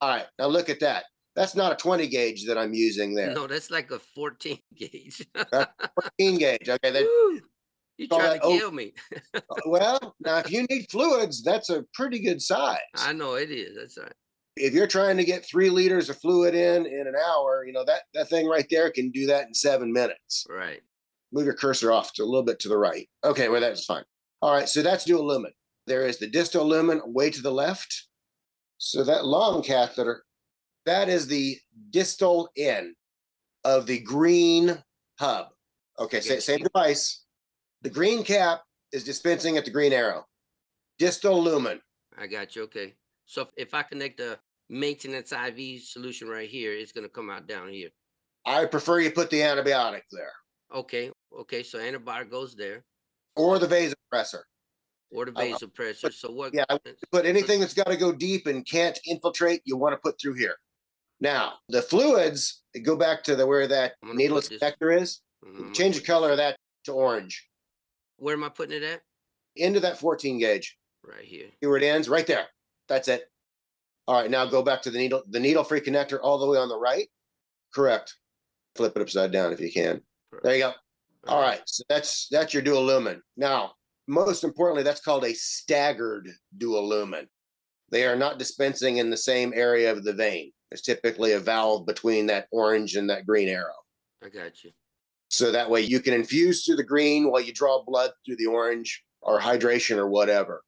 [0.00, 1.04] All right, now look at that.
[1.34, 3.32] That's not a 20 gauge that I'm using there.
[3.34, 5.26] No, that's like a 14 gauge.
[5.34, 6.68] 14 gauge.
[6.68, 7.40] Okay, that, Woo!
[7.98, 8.92] You call trying that to kill me.
[9.34, 12.78] Uh, well, now if you need fluids, that's a pretty good size.
[12.96, 13.76] I know it is.
[13.76, 14.12] That's right.
[14.56, 17.84] if you're trying to get three liters of fluid in in an hour, you know
[17.84, 20.46] that that thing right there can do that in seven minutes.
[20.48, 20.80] Right.
[21.32, 23.08] Move your cursor off to a little bit to the right.
[23.24, 24.04] Okay, well that's fine.
[24.42, 25.52] All right, so that's dual lumen.
[25.86, 28.06] There is the distal lumen way to the left.
[28.78, 30.24] So that long catheter,
[30.84, 31.56] that is the
[31.90, 32.94] distal end
[33.64, 34.82] of the green
[35.18, 35.48] hub.
[35.98, 36.40] Okay, Okay.
[36.40, 37.24] same device.
[37.82, 40.24] The green cap is dispensing at the green arrow.
[40.98, 41.80] Distal lumen.
[42.18, 42.62] I got you.
[42.64, 42.94] Okay.
[43.24, 47.30] So if, if I connect the maintenance IV solution right here, it's going to come
[47.30, 47.88] out down here.
[48.44, 50.32] I prefer you put the antibiotic there
[50.74, 51.10] Okay.
[51.36, 51.62] Okay.
[51.62, 52.84] So antibiotic goes there
[53.36, 54.42] or the vasopressor.
[55.12, 56.12] or the vasopressor.
[56.12, 56.52] So what?
[56.54, 56.64] yeah,
[57.12, 60.34] But anything that's got to go deep and can't infiltrate, you want to put through
[60.34, 60.56] here.
[61.20, 65.20] Now, the fluids go back to the where that needleless connector is.
[65.44, 67.48] Mhm, Change the color of that to orange.
[68.16, 69.02] Where am I putting it at?
[69.54, 70.76] Into that 14 gauge.
[71.02, 71.48] Right here.
[71.60, 72.08] See where it ends?
[72.08, 72.48] Right there.
[72.88, 73.30] That's it.
[74.08, 76.68] All right, now go back to the needle, the needle-free connector all the way on
[76.68, 77.08] the right.
[77.74, 78.14] Correct.
[78.76, 80.02] Flip it upside down if you can.
[80.42, 80.74] There you go.
[81.28, 83.22] All right, so that's that's your dual lumen.
[83.36, 83.72] Now,
[84.06, 87.28] most importantly, that's called a staggered dual lumen.
[87.90, 90.52] They are not dispensing in the same area of the vein.
[90.70, 93.74] There's typically a valve between that orange and that green arrow.
[94.24, 94.72] I got you.
[95.28, 98.46] So that way you can infuse through the green while you draw blood through the
[98.46, 100.62] orange or hydration or whatever.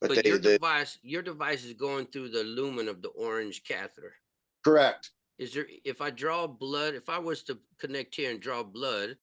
[0.00, 3.08] But, But they, your the, device, your device is going through the lumen of the
[3.08, 4.14] orange catheter.
[4.64, 5.10] correct.
[5.38, 9.16] Is there, if I draw blood, if I was to connect here and draw blood,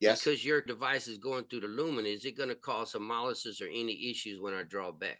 [0.00, 0.22] Yes.
[0.22, 3.66] because your device is going through the lumen, is it going to cause hemolysis or
[3.66, 5.18] any issues when I draw back?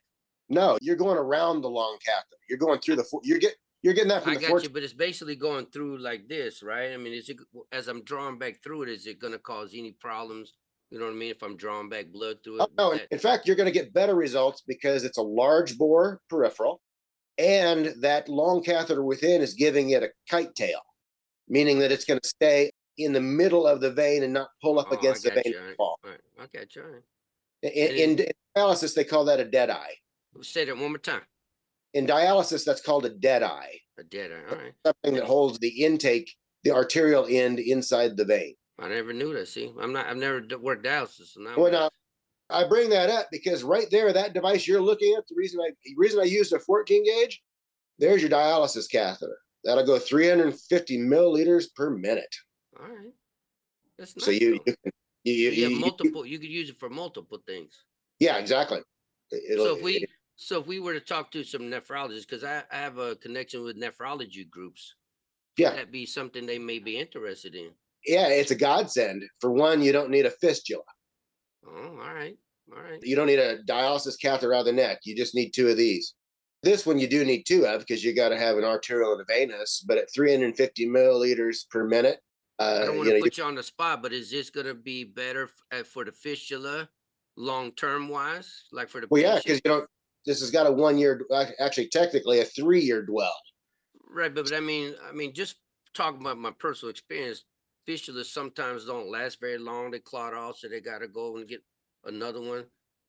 [0.49, 2.37] No, you're going around the long catheter.
[2.49, 4.75] You're going through the you're get you're getting that from I the got 14 you,
[4.75, 6.93] but it's basically going through like this, right?
[6.93, 7.37] I mean, is it
[7.73, 10.55] as I'm drawing back through it, is it going to cause any problems?
[10.91, 11.31] You know what I mean?
[11.31, 13.79] If I'm drawing back blood through it, Oh, no, that- in fact, you're going to
[13.79, 16.81] get better results because it's a large bore peripheral,
[17.37, 20.81] and that long catheter within is giving it a kite tail,
[21.47, 24.79] meaning that it's going to stay in the middle of the vein and not pull
[24.79, 25.99] up Oh, against the vein you, and alright, fall.
[26.05, 26.83] alright, I got you.
[26.83, 27.03] all right.
[27.63, 29.95] In, in, in dialysis, they call that a dead eye.
[30.35, 31.23] Let's Say that one more time.
[31.95, 34.51] In dialysis, that's called a dead eye, A dead eye.
[34.53, 34.73] All right.
[34.87, 36.31] something that holds the intake,
[36.65, 38.55] the arterial end inside the vein.
[38.79, 39.49] I never knew that.
[39.49, 40.07] See, I'm not.
[40.07, 41.29] I've never worked dialysis.
[41.33, 41.91] So Well, now,
[42.51, 45.71] I bring that up because right there, that device you're looking at, the reason I
[45.85, 47.43] the reason I used a 14 gauge,
[47.99, 49.37] there's your dialysis catheter.
[49.65, 52.33] That'll go 350 milliliters per minute.
[52.81, 53.13] All right.
[53.99, 54.25] That's nice.
[54.25, 54.91] So you, you, you, So
[55.25, 56.25] you, you have you- multiple.
[56.27, 57.85] You could use it for multiple things.
[58.21, 58.81] yeah, exactly.
[59.51, 62.45] It'll, so if we, it- so if we were to talk to some nephrologists, because
[62.45, 64.95] I, I have a connection with nephrology groups,
[65.57, 67.71] yeah, that'd be something they may be interested in.
[68.07, 69.25] yeah, it's a godsend.
[69.41, 70.85] For one, you don't need a fistula.
[71.67, 72.37] Oh, all right,
[72.73, 73.01] all right.
[73.03, 75.01] You don't need a dialysis catheter out of the neck.
[75.05, 76.15] You just need two of these.
[76.63, 79.21] This one you do need two of because you got to have an arterial and
[79.21, 79.85] a venous.
[79.87, 82.21] But at 350 milliliters per minute,
[82.59, 85.05] I don't want to put you on the spot, but is this going to be
[85.05, 86.89] better f- uh, for the fistula,
[87.37, 89.45] long term wise, like for the Well, yeah, patient?
[89.45, 89.91] because you don't.
[90.27, 91.23] This has got a one year,
[91.61, 93.35] actually, technically a three year dwell.
[94.11, 95.57] Right, but, but I mean, I mean, just
[95.95, 97.45] talking about my personal experience,
[97.89, 99.91] fistulas sometimes don't last very long.
[99.91, 101.63] They clot off, so they got to go and get
[102.05, 102.67] another one.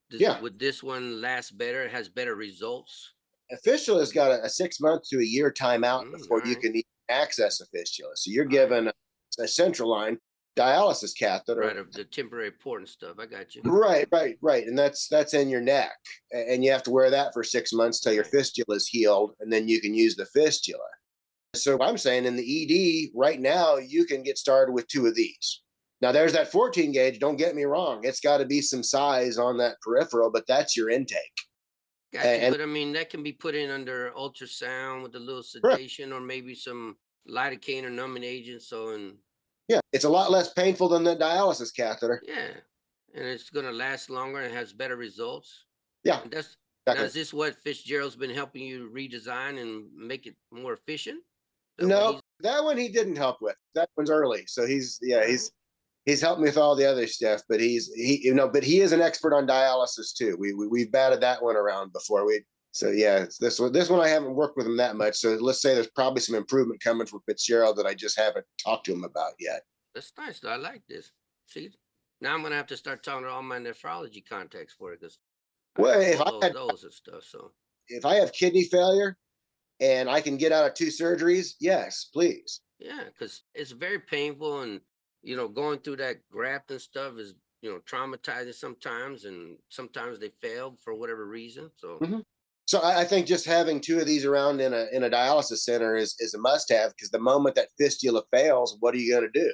[0.10, 0.40] Does, Yeah.
[0.42, 1.84] Would this one last better?
[1.84, 3.14] It has better results.
[3.52, 6.44] A fistula has got a, a six month to a year timeout Mm, before you
[6.46, 6.62] alright.
[6.62, 8.12] can even access a fistula.
[8.16, 8.70] So you're Alright.
[8.70, 8.92] given
[9.40, 10.18] a, central line
[10.58, 11.62] dialysis catheter.
[11.62, 13.16] Right, of the temporary port and stuff.
[13.20, 13.62] I got you.
[13.64, 15.92] Right, right, right, and that's that's in your neck,
[16.32, 19.52] and you have to wear that for six months till your fistula is healed, and
[19.52, 20.84] then you can use the fistula.
[21.56, 25.16] So I'm saying in the ED right now, you can get started with two of
[25.16, 25.62] these.
[26.02, 27.20] Now there's that 14 gauge.
[27.20, 30.76] Don't get me wrong; it's got to be some size on that peripheral, but that's
[30.78, 31.20] your intake.
[32.14, 32.32] Got you.
[32.32, 36.12] and- But I mean, that can be put in under ultrasound with a little sedation
[36.12, 36.98] or maybe some
[37.30, 38.62] lidocaine or numbing agent.
[38.64, 39.16] So, and
[39.70, 42.22] Yeah, it's a lot less painful than the dialysis catheter.
[42.28, 42.50] yeah,
[43.14, 45.66] and it's going to last longer and has better results.
[46.04, 46.22] Yeah.
[46.22, 47.02] And That's exactly.
[47.02, 51.20] now, is this what Fitzgerald's been helping you redesign and make it more efficient?
[51.78, 53.56] That No, that one he didn't help with.
[53.76, 55.56] That one's early, so he's yeah he's oh.
[56.06, 57.42] he's helped me with all the other stuff.
[57.48, 60.36] But he's he you know but he is an expert on dialysis too.
[60.40, 62.26] We, we we've batted that one around before.
[62.26, 65.18] We so yeah it's this one this one I haven't worked with him that much.
[65.18, 68.86] So let's say there's probably some improvement coming from Fitzgerald that I just haven't talked
[68.86, 69.62] to him about yet.
[69.96, 70.44] That's nice.
[70.46, 71.12] I like this.
[71.48, 71.72] See,
[72.22, 75.18] now I'm gonna have to start talking to all my nephrology contacts for it because
[75.78, 77.24] Well, if I had- those and stuff.
[77.24, 77.52] So
[77.88, 79.18] If I have kidney failure
[79.80, 82.62] and I can get out of two surgeries, yes, please.
[82.78, 84.80] yeah, because it's very painful and
[85.24, 90.20] you know going through that graft and stuff is you know traumatizing sometimes and sometimes
[90.20, 91.72] they fail for whatever reason.
[91.78, 92.24] So Mhm.
[92.70, 95.62] So I, I think just having two of these around in a in a dialysis
[95.64, 99.12] center is is a must have because the moment that fistula fails, what are you
[99.12, 99.52] going to do?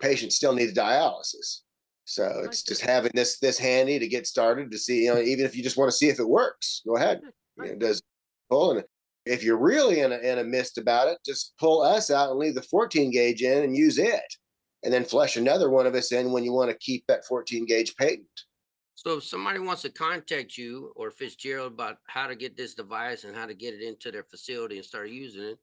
[0.00, 1.60] Patient still needs dialysis.
[2.06, 5.44] So it's just having this this handy to get started to see, you know, even
[5.46, 7.20] if you just want to see if it works, go ahead.
[7.56, 8.02] You know, does
[8.50, 8.82] pull and
[9.26, 12.38] if you're really in a in a mist about it, just pull us out and
[12.40, 14.34] leave the 14 gauge in and use it.
[14.82, 17.64] And then flush another one of us in when you want to keep that 14
[17.64, 18.26] gauge patent.
[18.96, 23.24] So if somebody wants to contact you or Fitzgerald about how to get this device
[23.24, 25.58] and how to get it into their facility and start using it,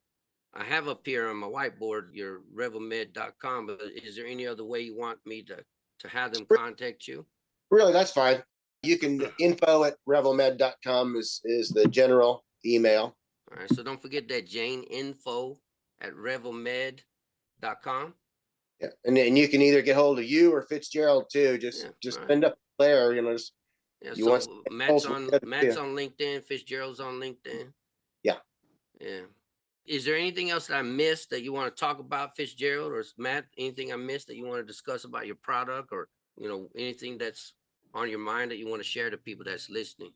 [0.54, 4.82] I have up here on my whiteboard your reavillmed.com, but is there any other way
[4.82, 5.58] you want me to
[6.00, 7.26] to have them contact you?
[7.74, 8.42] really that's fine
[8.84, 13.16] you can info at reavillmed.com is is the general email
[13.52, 15.58] All right, so don't forget that Jane info
[16.02, 18.14] at reavillmed.com.
[18.84, 21.90] yeah and then you can either get hold of you or fitzgerald too just Yeah,
[22.02, 22.28] just right.
[22.28, 23.54] send up there you know just,
[24.02, 25.82] Yeah, You want so some Matt's also on good, Matt's yeah.
[25.82, 27.72] on LinkedIn, Fitzgerald's on LinkedIn.
[28.24, 28.40] Yeah.
[29.00, 29.26] Yeah.
[29.86, 33.00] Is there anything else that I missed that you want to talk about, Fitzgerald, or
[33.02, 33.46] is Matt?
[33.58, 37.18] Anything I missed that you want to discuss about your product, or you know anything
[37.18, 37.54] that's
[37.94, 40.14] on your mind that you want to share to people that's listening?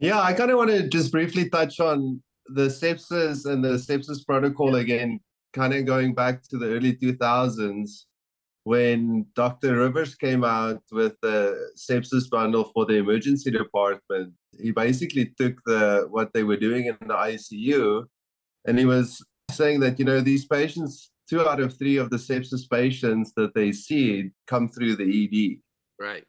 [0.00, 4.24] Yeah, I kind of want to just briefly touch on the sepsis and the sepsis
[4.26, 5.18] protocol again,
[5.52, 8.04] kind of going back to the early 2000s
[8.64, 9.76] when Dr.
[9.76, 14.34] Rivers came out with the sepsis bundle for the emergency department.
[14.60, 18.04] He basically took the what they were doing in the ICU
[18.66, 22.16] and he was saying that, you know, these patients, two out of three of the
[22.16, 25.60] sepsis patients that they see come through the ED.
[26.04, 26.24] Right.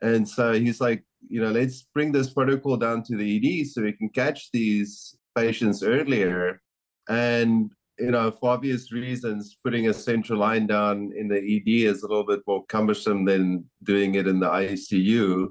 [0.00, 3.82] And so he's like, you know, let's bring this protocol down to the ED so
[3.82, 6.60] we can catch these patients earlier.
[7.08, 12.02] And, you know, for obvious reasons, putting a central line down in the ED is
[12.02, 15.48] a little bit more cumbersome than doing it in the ICU.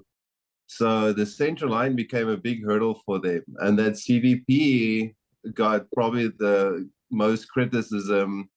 [0.68, 3.44] So the central line became a big hurdle for them.
[3.60, 5.16] And that CVP
[5.54, 8.50] got probably the most criticism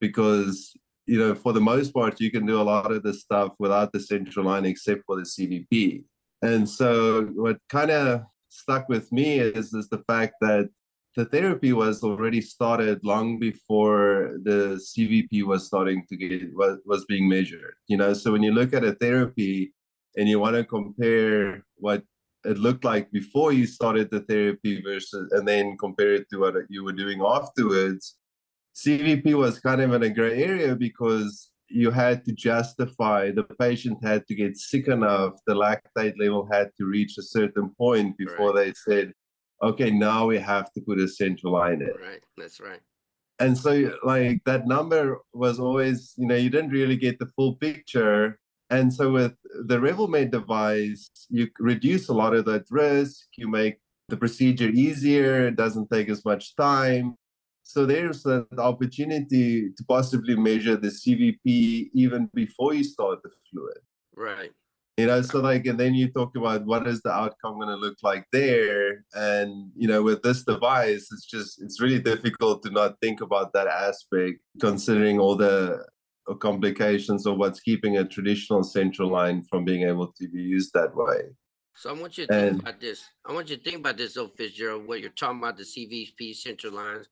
[0.00, 0.74] because
[1.06, 3.92] you know, for the most part, you can do a lot of this stuff without
[3.92, 6.02] the central line except for the CVP.
[6.42, 10.68] And so, what kind of stuck with me is is the fact that
[11.16, 17.04] the therapy was already started long before the CVP was starting to get was, was
[17.04, 17.74] being measured.
[17.86, 19.72] You know, so when you look at a therapy
[20.16, 22.02] and you want to compare what
[22.44, 26.54] it looked like before you started the therapy versus and then compare it to what
[26.68, 28.16] you were doing afterwards
[28.74, 33.98] CVP was kind of in a gray area because you had to justify the patient
[34.02, 38.52] had to get sick enough, the lactate level had to reach a certain point before
[38.52, 38.66] Right.
[38.66, 39.12] they said,
[39.64, 41.92] okay, now we have to put a central line in.
[42.00, 42.22] Right.
[42.36, 42.80] That's right.
[43.40, 47.56] And so, like, that number was always, you know, you didn't really get the full
[47.56, 48.38] picture.
[48.70, 49.34] And so, with
[49.66, 54.68] the Reavill Med device, you reduce a lot of that risk, you make the procedure
[54.68, 57.16] easier, it doesn't take as much time.
[57.64, 63.78] So there's an opportunity to possibly measure the CVP even before you start the fluid.
[64.14, 64.52] Right.
[64.96, 67.74] You know, so like, and then you talk about what is the outcome going to
[67.74, 69.04] look like there.
[69.14, 73.52] And, you know, with this device, it's just, it's really difficult to not think about
[73.54, 75.84] that aspect, considering all the
[76.30, 80.70] uh, complications of what's keeping a traditional central line from being able to be used
[80.74, 81.22] that way.
[81.74, 83.04] So I want you to think about this.
[83.26, 84.86] I want you to think about this, though, Fitzgerald.
[84.86, 87.08] What you're talking about the CVP central lines.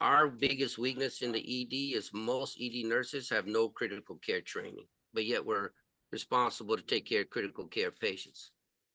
[0.00, 4.86] Our biggest weakness in the ED is most ED nurses have no critical care training,
[5.12, 5.72] but yet we're
[6.12, 8.50] responsible to take care of critical care patients.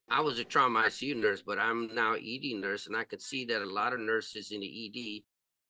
[0.10, 3.46] I was a trauma ICU nurse, but I'm now ED nurse, and I can see
[3.46, 5.24] that a lot of nurses in the ED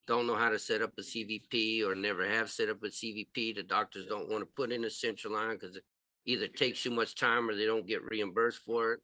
[0.06, 3.54] don't know how to set up a CVP or never have set up a CVP.
[3.54, 5.84] The doctors don't want to put in a central line because it
[6.26, 9.00] either takes too much time or they don't get reimbursed for it.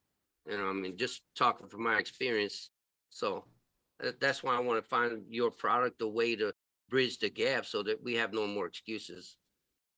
[0.46, 2.70] Know, I mean, just talking from my experience.
[3.10, 3.44] So
[4.04, 6.52] uh, that's why I want to find your product a way to
[6.88, 9.36] bridge the gap so that we have no more excuses.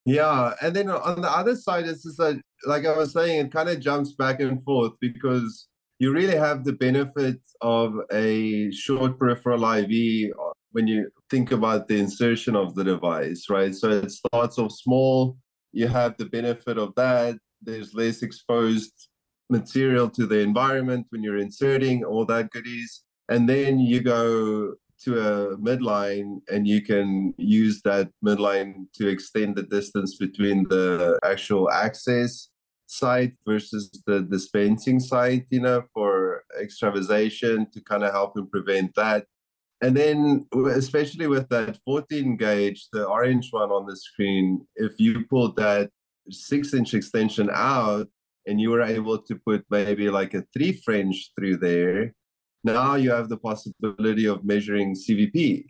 [0.05, 3.51] Yeah, and then on the other side, it's just that, like I was saying, it
[3.51, 9.17] kind of jumps back and forth because you really have the benefit of a short
[9.17, 13.73] peripheral IV uh, when you think about the insertion of the device, right?
[13.73, 15.37] So it starts off small,
[15.71, 17.35] you have the benefit of that.
[17.61, 19.09] There's less exposed
[19.49, 23.03] material to the environment when you're inserting all that goodies.
[23.29, 29.55] And then you go to a midline and you can use that midline to extend
[29.55, 32.49] the distance between the actual access
[32.87, 38.93] site versus the dispensing site, you know, for extravasation to kind of help and prevent
[38.95, 39.25] that.
[39.81, 45.25] And then, especially with that 14 gauge, the orange one on the screen, if you
[45.29, 45.89] pulled that
[46.29, 48.07] six inch extension out
[48.47, 52.13] and you were able to put maybe like a three French through there,
[52.65, 55.65] now you have the possibility of measuring CVP.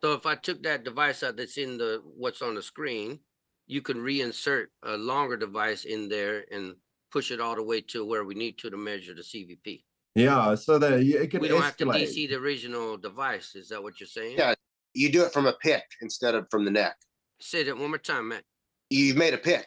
[0.00, 3.20] So if I took that device out that's in the what's on the screen,
[3.66, 6.74] you can reinsert a longer device in there and
[7.12, 9.84] push it all the way to where we need to to measure the CVP.
[10.14, 11.64] Yeah, so that it can We don't escalate.
[11.64, 13.54] have to DC the original device.
[13.54, 14.36] Is that what you're saying?
[14.38, 14.54] Yeah.
[14.94, 16.96] You do it from a pick instead of from the neck.
[17.40, 18.44] Say that one more time, Matt.
[18.90, 19.66] You've made a pick.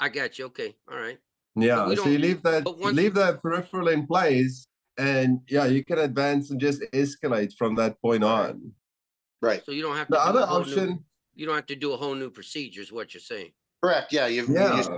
[0.00, 0.46] I got you.
[0.46, 0.74] Okay.
[0.90, 1.18] All right.
[1.56, 4.66] Yeah, so you leave that leave that peripheral in place,
[5.00, 8.72] and yeah, you can advance and just escalate from that point on.
[9.40, 9.62] Right.
[9.64, 11.66] So you don't have to The do other a whole new- option, you don't have
[11.66, 13.52] to do a whole new procedure, is what you're saying.
[13.82, 14.12] Correct.
[14.12, 14.26] Yeah.
[14.26, 14.90] You, you, yeah, just,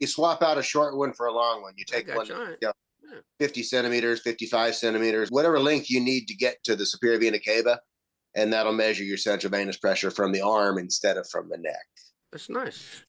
[0.00, 1.74] you swap out a short one for a long one.
[1.76, 2.34] You take got one you.
[2.34, 2.56] All right.
[2.60, 2.72] yeah.
[3.38, 7.78] 50 centimeters, 55 centimeters, whatever length you need to get to the superior vena cava.
[8.34, 11.86] And that'll measure your central venous pressure from the arm instead of from the neck.
[12.32, 13.02] That's nice.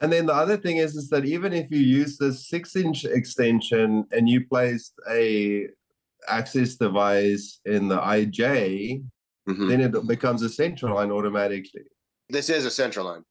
[0.00, 4.06] and then the other thing is, is that even if you use the six-inch extension
[4.10, 5.68] and you placed a
[6.28, 9.02] access device in the IJ,
[9.48, 9.68] Mhm.
[9.68, 11.82] then it becomes a central line automatically.
[12.28, 13.24] This is a central line.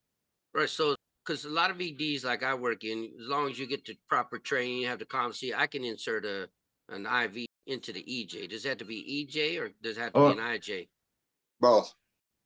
[0.54, 0.68] Right.
[0.68, 3.84] So, because a lot of EDs like I work in, as long as you get
[3.84, 6.50] the proper training, you have the competency, I can insert a
[6.88, 8.48] an IV into the EJ.
[8.48, 10.32] Does that have to be EJ or does it have to Oh.
[10.34, 10.90] be an IJ?
[11.60, 11.94] Both.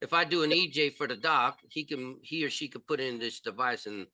[0.02, 3.00] If I do an EJ for the doc, he can he or she could put
[3.00, 4.06] in this device and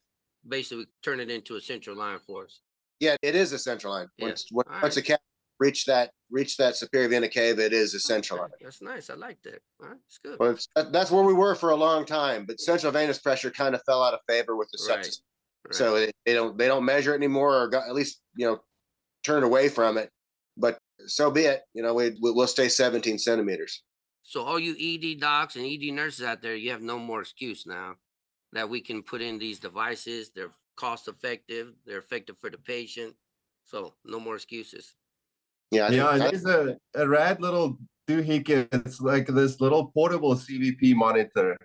[0.47, 2.61] basically turn it into a central line for us.
[3.01, 4.09] Yeah, it is a central line.
[4.17, 4.27] Yeah.
[4.27, 4.93] Once, once, once right.
[4.95, 5.21] the cat
[5.61, 8.23] reach that reach that superior vena cava, it is line.
[8.41, 9.11] Okay, That's nice.
[9.11, 9.61] I like that.
[9.83, 10.39] All right, it's good.
[10.41, 13.75] Well, it's, that's where we were for a long time, but central venous pressure kind
[13.75, 15.21] of fell out of favor with the Right, sepsis.
[15.67, 15.75] Right.
[15.75, 18.59] So it, they don't they don't measure it anymore, or got, at least you know
[19.25, 20.11] turned away from it.
[20.57, 21.63] But so be it.
[21.75, 23.83] You know, we we- we'll stay 17 centimeters.
[24.25, 27.67] So all you ED docs and ED nurses out there, you have no more excuse
[27.67, 27.97] now
[28.53, 30.31] that we can put in these devices.
[30.35, 31.73] They're cost effective.
[31.87, 33.15] They're effective for the patient.
[33.65, 34.95] So no more excuses.
[35.73, 36.45] Yeah, I yeah, and think- I- there's
[36.95, 38.69] a, a rad little doohickey.
[38.73, 41.57] It's like this little portable CVP monitor.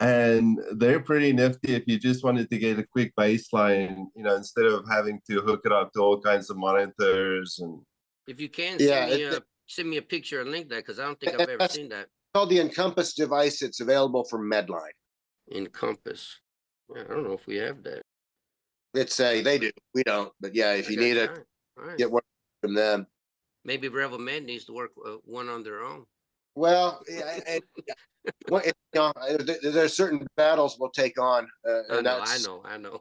[0.00, 4.34] And they're pretty nifty if you just wanted to get a quick baseline, you know,
[4.34, 7.80] instead of having to hook it up to all kinds of monitors and
[8.26, 10.76] If you can Yeah, send me it- a send me a picture and link that
[10.84, 13.62] because I don't think I've ever seen that called the Encompass device.
[13.62, 14.96] It's available from Medline.
[15.48, 16.40] in Compass.
[16.94, 18.02] Yeah, I don't know if we have that.
[18.94, 19.70] It's a they do.
[19.94, 20.32] We don't.
[20.40, 21.44] But yeah, if you need it, All right,
[21.78, 21.98] all right.
[21.98, 22.22] get one
[22.60, 23.06] from them.
[23.64, 26.04] Maybe Reavill Med needs to work uh, one on their own.
[26.54, 27.62] Well, yeah, and,
[28.50, 32.20] well, it, you know, there, there's certain battles we'll take on, uh, I and know,
[32.22, 33.00] I know, I know.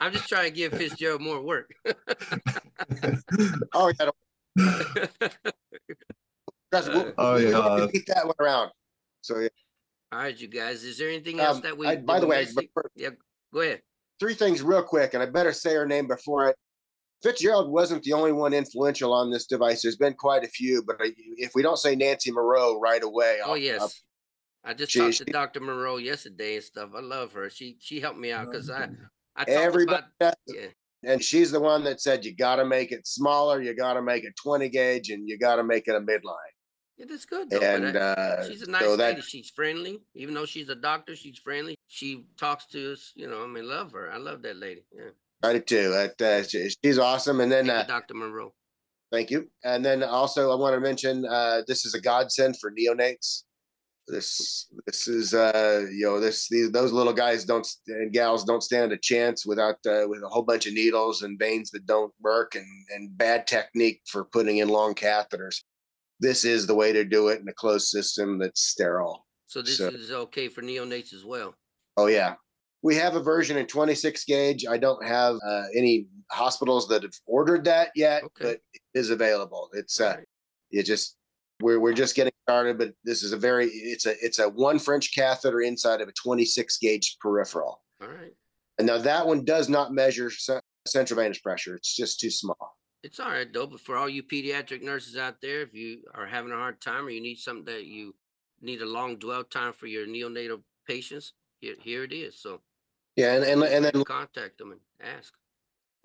[0.00, 1.70] I'm just trying to give Fitzgerald more work.
[3.74, 4.10] oh yeah.
[6.72, 7.86] That's, we'll, Oh, we- we yeah.
[7.92, 8.70] beat that one around.
[9.20, 9.48] So yeah,
[10.10, 10.82] All right, you guys.
[10.82, 11.86] Is there anything else Um, that we?
[11.86, 12.56] I- that by the way, missed?
[12.56, 13.10] before- yeah,
[13.54, 13.82] go ahead.
[14.18, 16.56] three things real quick, and I better say her name before it.
[17.22, 19.82] Fitzgerald wasn't the only one influential on this device.
[19.82, 23.50] There's been quite a few, but if we don't say Nancy Moureau right away, Oh
[23.52, 23.92] I'll- yes, I'll-
[24.64, 25.60] I just she- talked to she- Dr.
[25.60, 26.90] Moureau yesterday and stuff.
[26.96, 27.48] I love her.
[27.50, 28.88] She she helped me out because I
[29.36, 30.66] I everybody, about yeah.
[31.04, 34.02] and she's the one that said you got to make it smaller, you got to
[34.02, 36.36] make it 20 gauge, and you got to make it a midline.
[36.98, 37.60] It is good though.
[37.60, 39.22] And I- uh, she's a nice so that lady.
[39.22, 41.16] She's friendly, even though she's a doctor.
[41.16, 41.74] She's friendly.
[41.88, 43.12] She talks to us.
[43.16, 44.12] You know, I mean, love her.
[44.12, 44.84] I love that lady.
[44.92, 45.10] Yeah,
[45.42, 45.90] I do too.
[45.90, 47.40] That uh, she- she's awesome.
[47.40, 48.14] And then uh, Dr.
[48.14, 48.54] Monroe.
[49.10, 49.48] Thank you.
[49.64, 53.42] And then also I want to mention uh, this is a godsend for neonates.
[54.08, 58.62] This this is uh, you know this these those little guys don't and gals don't
[58.62, 62.12] stand a chance without uh, with a whole bunch of needles and veins that don't
[62.20, 65.62] work and and bad technique for putting in long catheters.
[66.18, 69.24] This is the way to do it in a closed system that's sterile.
[69.46, 71.54] So this so- is okay for neonates as well.
[71.96, 72.34] Oh yeah.
[72.82, 74.66] We have a version in 26 gauge.
[74.66, 78.44] I don't have uh, any hospitals that have ordered that yet, Okay.
[78.44, 79.68] but it is available.
[79.72, 80.16] It's uh,
[80.70, 81.16] it just
[81.60, 84.78] we're we're just getting started, but this is a very it's a it's a one
[84.80, 87.82] French catheter inside of a 26 gauge peripheral.
[88.02, 88.32] All right.
[88.78, 91.76] And now that one does not measure ce- central venous pressure.
[91.76, 92.76] It's just too small.
[93.04, 93.66] It's all right though.
[93.68, 97.06] But for all you pediatric nurses out there, if you are having a hard time
[97.06, 98.14] or you need something that you
[98.60, 102.40] need a long dwell time for your neonatal patients, here, here it is.
[102.40, 102.60] So
[103.16, 105.32] Yeah, and and, and then contact them and ask.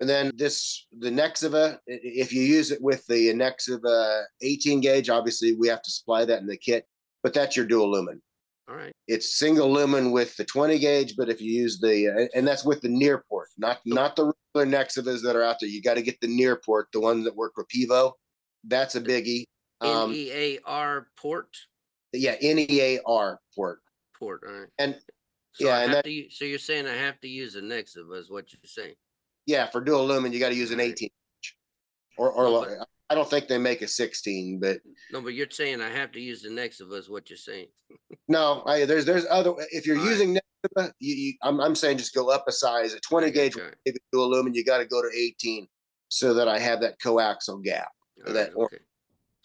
[0.00, 1.78] and then this the Nexiva.
[1.86, 6.40] If you use it with the Nexiva 18 gauge, obviously we have to supply that
[6.40, 6.86] in the kit.
[7.22, 8.22] But that's your dual lumen.
[8.68, 8.92] All right.
[9.06, 12.82] It's single lumen with the 20 gauge, but if you use the and that's with
[12.82, 15.70] the near port, not not the regular Nexivas that are out there.
[15.70, 18.12] You got to get the near port, the ones that work with Pivo.
[18.64, 19.44] That's a biggie.
[19.80, 21.56] Um, N E A R port
[22.12, 23.80] yeah, NEAR port.
[24.18, 24.42] port.
[24.46, 24.68] All right.
[24.78, 24.96] And
[25.58, 27.56] So yeah, I and have that- to, u- so you're saying I have to use
[27.56, 28.94] a Nexiva is what you're saying.
[29.46, 30.90] yeah, for dual lumen, you got to use an Right.
[30.92, 31.56] 18 inch.
[32.16, 34.78] Or or No, lo- I don't think they make a 16, but
[35.10, 37.68] No, but you're saying I have to use the Nexiva is what you're saying.
[38.28, 40.10] no, I, there's there's other if you're All right.
[40.10, 42.92] using Nexiva, you, you, I'm I'm saying just go up a size.
[42.94, 43.62] A 20 I got gauge you.
[43.62, 43.94] All right.
[44.12, 45.66] dual lumen, you got to go to 18
[46.08, 47.88] so that I have that coaxial gap.
[48.26, 48.78] All that or- okay.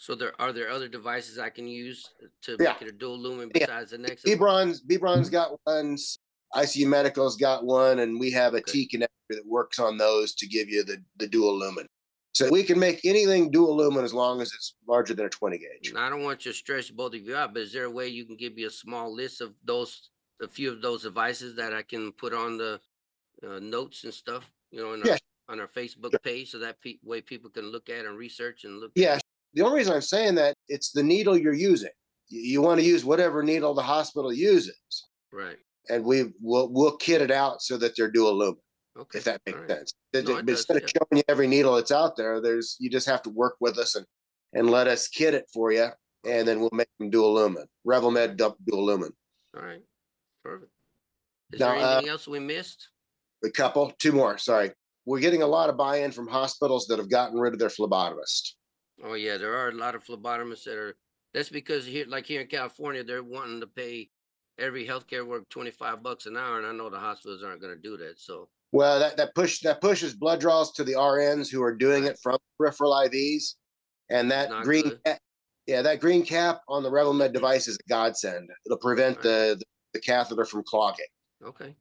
[0.04, 2.10] So there are there other devices I can use
[2.42, 2.74] to Yeah.
[2.74, 3.68] make it a dual lumen Yeah.
[3.68, 4.24] besides the Nexiva?
[4.26, 6.20] B Braun's Bebron's got ones.
[6.54, 8.86] ICU Medical's got one, and we have a Okay.
[8.86, 11.88] T connector that works on those to give you the the dual lumen.
[12.34, 15.58] So we can make anything dual lumen as long as it's larger than a 20
[15.58, 15.88] gauge.
[15.90, 17.90] And I don't want you to stretch both of you out, but is there a
[17.92, 20.10] way you can give me a small list of those,
[20.42, 22.82] a few of those devices that I can put on the
[23.48, 27.00] uh, notes and stuff, you know, in our, on our Facebook page, so that pe-
[27.04, 28.92] way people can look at and research and look.
[28.96, 29.20] Yeah.
[29.54, 31.92] The only reason I'm saying that it's the needle you're using.
[32.30, 35.58] You, you want to use whatever needle the hospital uses, Right.
[35.90, 38.58] and we will we'll kit it out so that they're dual lumen.
[38.98, 39.20] Okay.
[39.20, 39.70] If that makes right.
[39.70, 39.94] sense.
[40.14, 40.88] No, it but does, instead of yeah.
[40.98, 43.96] showing you every needle that's out there, there's you just have to work with us
[43.96, 44.06] and
[44.54, 45.88] and let us kit it for you,
[46.26, 47.66] and then we'll make them dual lumen.
[47.88, 49.12] Reavill Med du- dual lumen.
[49.56, 49.82] All right.
[50.44, 50.72] Perfect.
[51.52, 52.90] Is Now, there uh, anything else we missed?
[53.44, 54.38] A couple, two more.
[54.38, 54.72] Sorry,
[55.06, 58.54] we're getting a lot of buy-in from hospitals that have gotten rid of their phlebotomist.
[59.02, 60.98] Oh yeah, there are a lot of phlebotomists that are.
[61.34, 64.12] That's because here, like here in California, they're wanting to pay
[64.60, 67.76] every healthcare worker twenty five bucks an hour, and I know the hospitals aren't going
[67.76, 68.20] to do that.
[68.20, 72.06] So Well, that, that push that pushes blood draws to the RNs who are doing
[72.06, 73.56] it from peripheral IVs,
[74.10, 75.04] and that Not green good.
[75.06, 75.20] cap,
[75.66, 78.50] yeah, that green cap on the Reavill Med device is a godsend.
[78.66, 79.24] It'll prevent Right.
[79.24, 81.06] the, the the catheter from clogging.
[81.44, 81.76] okay,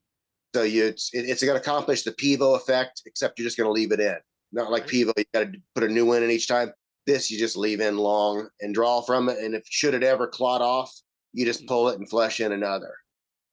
[0.55, 3.69] So you it's it, it's going to accomplish the pivo effect, except you're just going
[3.69, 4.17] to leave it in.
[4.53, 4.91] Not like Right.
[4.91, 6.73] pivo, you got to put a new one in each time.
[7.07, 10.27] This you just leave in long and draw from it, and if should it ever
[10.27, 10.93] clot off,
[11.33, 11.69] you just mm.
[11.69, 12.95] pull it and flush in another.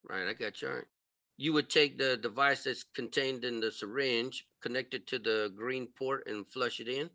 [0.08, 0.68] right, I got you.
[0.68, 0.86] All right.
[1.38, 5.88] You would take the device that's contained in the syringe, connect it to the green
[5.97, 7.10] port, and flush it in.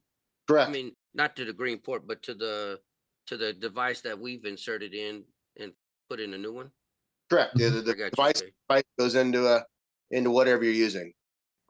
[0.49, 0.69] Correct.
[0.69, 2.81] I mean, not to the green port, but to the
[3.27, 5.25] to the device that we've inserted in
[5.59, 5.73] and
[6.09, 6.71] put in a new one.
[7.31, 7.57] Correct.
[7.57, 8.11] The, the, the got you.
[8.11, 8.83] device okay.
[8.99, 9.65] goes into a
[10.11, 11.13] into whatever you're using.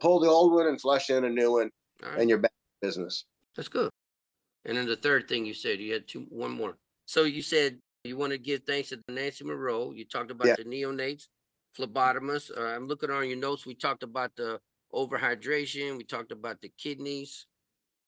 [0.01, 1.71] Pull the old one and flush in a new one,
[2.03, 2.19] right.
[2.19, 2.53] and you're back
[2.83, 3.25] business.
[3.57, 3.91] That's good.
[4.65, 6.77] And then the third thing you said, you had two, one more.
[7.07, 9.93] So you said you want to give thanks to Nancy Monroe.
[9.93, 10.57] You talked about Yeah.
[10.57, 11.29] the neonates,
[11.79, 12.57] phlebotomists.
[12.57, 13.67] Uh, I'm looking on your notes.
[13.67, 14.61] We talked about the
[14.93, 15.97] overhydration.
[15.99, 17.47] We talked about the kidneys.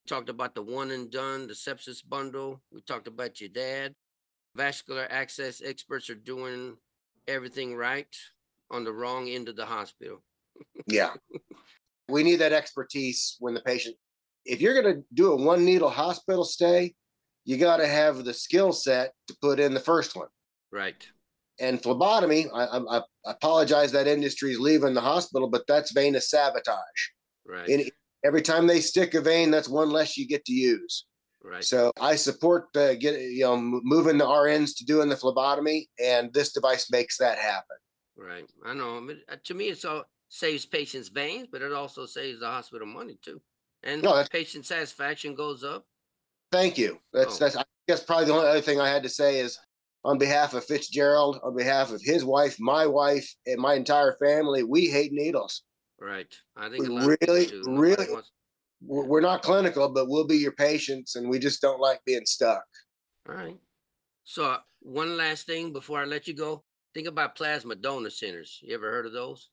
[0.07, 2.63] Talked about the one and done, the sepsis bundle.
[2.71, 3.95] We talked about your dad.
[4.55, 6.77] Vascular access experts are doing
[7.29, 8.15] everything right
[8.71, 10.23] on the wrong end of the hospital.
[10.87, 11.15] Yeah.
[12.09, 13.97] we need that expertise when the patient.
[14.47, 16.95] If you're going to do a one needle hospital stay,
[17.45, 20.29] you got to have the skill set to put in the first one.
[20.73, 21.07] Right.
[21.59, 26.29] And phlebotomy, I, I, I apologize that industry is leaving the hospital, but that's venous
[26.29, 26.77] sabotage.
[27.47, 27.69] Right.
[27.69, 27.91] And
[28.25, 31.07] every time they stick a vein, that's one less you get to use.
[31.43, 31.65] right.
[31.65, 36.33] So I support uh, get you know moving the RNs to doing the phlebotomy, and
[36.35, 37.77] this device makes that happen.
[38.17, 38.45] Right.
[38.65, 38.97] I know.
[38.97, 42.47] I mean, uh, to me, it's all saves patients' veins, but it also saves the
[42.47, 43.41] hospital money too.
[43.87, 45.87] And No, that's- patient satisfaction goes up.
[46.53, 47.01] Thank you.
[47.13, 47.39] That's Oh.
[47.39, 49.59] that's I guess probably the only other thing I had to say is
[50.05, 54.63] on behalf of Fitzgerald, on behalf of his wife, my wife, and my entire family,
[54.63, 55.63] we hate needles.
[55.99, 56.33] Right.
[56.57, 57.63] I think a lot of people really, do.
[57.65, 58.33] Nobody really- wants-
[58.83, 62.27] We're we're not clinical, but we'll be your patients, and we just don't like being
[62.27, 62.65] stuck.
[63.29, 63.59] All right.
[64.25, 66.63] So uh, one last thing before I let you go.
[66.93, 68.59] Think about plasma donor centers.
[68.63, 69.49] You ever heard of those?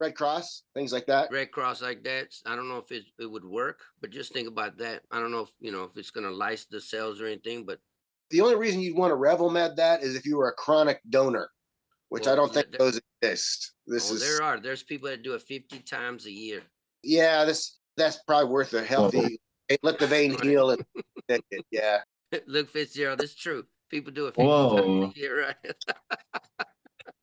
[0.00, 1.30] Red Cross, things like that.
[1.30, 2.28] Red Cross like that.
[2.46, 5.02] I don't know if it, it would work, but just think about that.
[5.10, 7.78] I don't know if you know if it's gonna lyse the cells or anything, but
[8.30, 11.00] The only reason you'd want to Reavill Med that is if you were a chronic
[11.10, 11.50] donor,
[12.08, 13.72] which I don't think th- those exist.
[13.86, 14.58] This oh, is there are.
[14.58, 16.62] There's people that do it 50 times a year.
[17.02, 19.38] yeah, this that's probably worth a healthy.
[19.82, 20.44] Let the vein Right.
[20.44, 20.84] heal and.
[21.70, 21.98] Yeah.
[22.46, 23.64] Look, Fitzgerald, that's true.
[23.90, 25.00] People do it 50 Whoa.
[25.00, 25.74] times a year, right?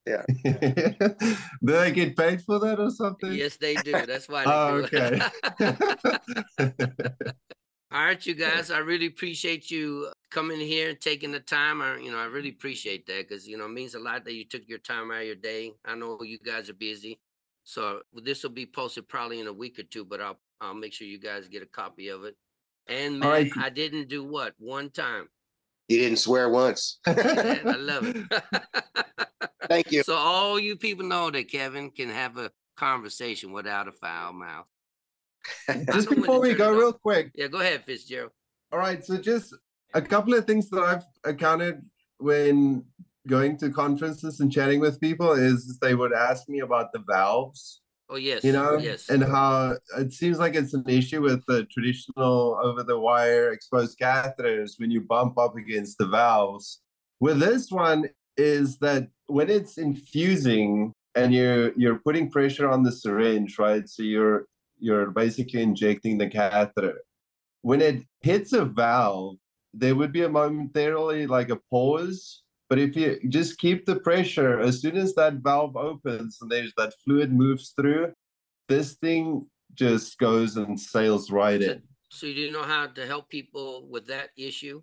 [0.43, 3.31] Do they get paid for that or something?
[3.33, 3.91] yes, they do.
[4.05, 5.21] That's why they Oh, do okay.
[7.91, 8.69] All right, you guys.
[8.69, 11.81] I really appreciate you coming here and taking the time.
[11.81, 14.33] I, you know, I really appreciate that because you know it means a lot that
[14.33, 15.71] you took your time out of your day.
[15.85, 17.19] I know you guys are busy,
[17.63, 20.03] so this will be posted probably in a week or two.
[20.03, 22.35] But I'll I'll make sure you guys get a copy of it.
[22.87, 23.51] And man, right.
[23.57, 25.29] I didn't do what one time.
[25.87, 26.99] You didn't swear once.
[27.05, 28.25] I love it.
[29.69, 30.03] Thank you.
[30.03, 34.65] So all you people know that Kevin can have a conversation without a foul mouth.
[35.93, 37.31] just before we go, real quick.
[37.35, 38.31] Yeah, go ahead, Fitzgerald.
[38.71, 39.03] All right.
[39.03, 39.53] So just
[39.93, 41.85] a couple of things that I've encountered
[42.17, 42.83] when
[43.27, 47.81] going to conferences and chatting with people is they would ask me about the valves.
[48.09, 51.65] Oh yes, you know, yes, and how it seems like it's an issue with the
[51.65, 56.81] traditional over-the-wire exposed catheters when you bump up against the valves.
[57.19, 62.91] With this one, is that when it's infusing and you're you're putting pressure on the
[62.91, 63.89] syringe, right?
[63.89, 64.45] So you're
[64.79, 67.01] you're basically injecting the catheter.
[67.63, 69.37] When it hits a valve,
[69.73, 72.43] there would be a momentarily like a pause.
[72.69, 76.73] But if you just keep the pressure, as soon as that valve opens and there's
[76.77, 78.11] that fluid moves through,
[78.67, 81.81] this thing just goes and sails right so, in.
[82.09, 84.81] So you know how to help people with that issue?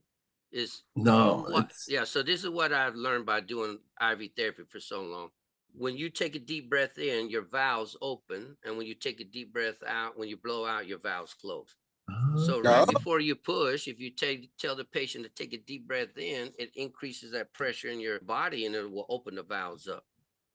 [0.50, 2.04] Is no, what, yeah.
[2.04, 5.30] So this is what I've learned by doing IV therapy for so long.
[5.76, 9.24] When you take a deep breath in, your valves open, and when you take a
[9.24, 11.74] deep breath out, when you blow out, your valves close.
[12.08, 12.38] Uh-huh.
[12.38, 15.88] So right before you push, if you take tell the patient to take a deep
[15.88, 19.88] breath in, it increases that pressure in your body and it will open the valves
[19.88, 20.04] up.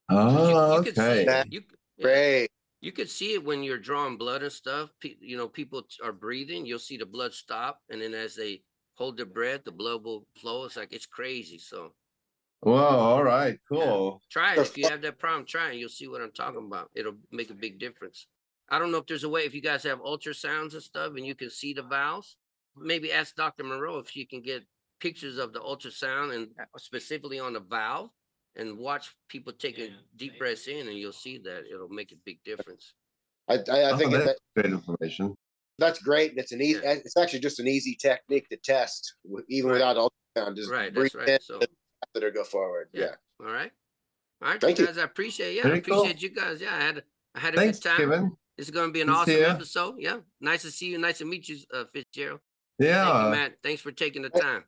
[0.09, 1.25] Oh, you, ah, you okay.
[1.25, 1.61] That, you,
[2.01, 2.49] Great.
[2.81, 4.89] You could see it when you're drawing blood and stuff.
[5.03, 6.65] You know, people are breathing.
[6.65, 8.61] You'll see the blood stop, and then as they
[8.93, 10.65] hold their breath, the blood will flow.
[10.65, 11.57] It's like it's crazy.
[11.57, 11.93] So.
[12.61, 12.75] Whoa!
[12.75, 13.57] All right.
[13.67, 14.21] Cool.
[14.21, 14.27] Yeah.
[14.31, 15.45] Try it if you have that problem.
[15.45, 15.75] Try it.
[15.75, 16.89] You'll see what I'm talking about.
[16.95, 18.27] It'll make a big difference.
[18.71, 21.25] I don't know if there's a way if you guys have ultrasounds and stuff and
[21.25, 22.37] you can see the valves.
[22.77, 23.63] Maybe ask Dr.
[23.63, 24.63] Moureau if she can get
[24.99, 28.09] pictures of the ultrasound and specifically on the valve
[28.55, 32.43] and watch people taking deep breaths in and you'll see that it'll make a big
[32.43, 32.93] difference.
[33.49, 35.35] I, I, I oh, think oh, that's that, great information.
[35.79, 36.33] That's great.
[36.35, 36.79] It's an easy.
[36.83, 36.93] Yeah.
[36.93, 39.15] It's actually just an easy technique to test,
[39.47, 39.73] even right.
[39.75, 40.55] without ultrasound.
[40.55, 40.93] Just right.
[40.93, 41.41] That's right.
[41.41, 41.59] So
[42.13, 42.89] that go forward.
[42.93, 43.01] Yeah.
[43.01, 43.45] yeah.
[43.45, 43.71] All right.
[44.41, 44.95] All right, Thank you guys.
[44.95, 45.01] You.
[45.01, 45.55] I appreciate.
[45.55, 46.21] Yeah, Very I appreciate cool.
[46.21, 46.61] you guys.
[46.61, 47.03] Yeah, I had
[47.35, 47.97] I had a Thanks, good time.
[47.97, 48.31] Kevin.
[48.59, 49.95] This is going to be an awesome episode.
[49.99, 50.17] Yeah.
[50.41, 50.97] Nice to see you.
[50.97, 52.41] Nice to meet you, uh, Fitzgerald.
[52.77, 53.05] Yeah.
[53.05, 53.53] Thank you, Matt.
[53.63, 54.65] Thanks for taking the time.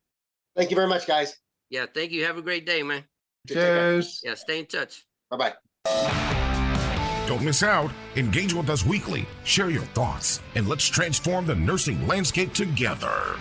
[0.55, 1.35] Thank you very much, guys.
[1.69, 1.87] Yeah.
[1.93, 2.23] Thank you.
[2.23, 3.03] Have a great day, man.
[3.49, 4.21] Cheers.
[4.23, 4.35] Yeah.
[4.35, 5.05] Stay in touch.
[5.29, 7.27] Bye bye.
[7.27, 7.91] Don't miss out.
[8.15, 9.25] Engage with us weekly.
[9.43, 13.37] Share your thoughts, and let's transform the nursing landscape together.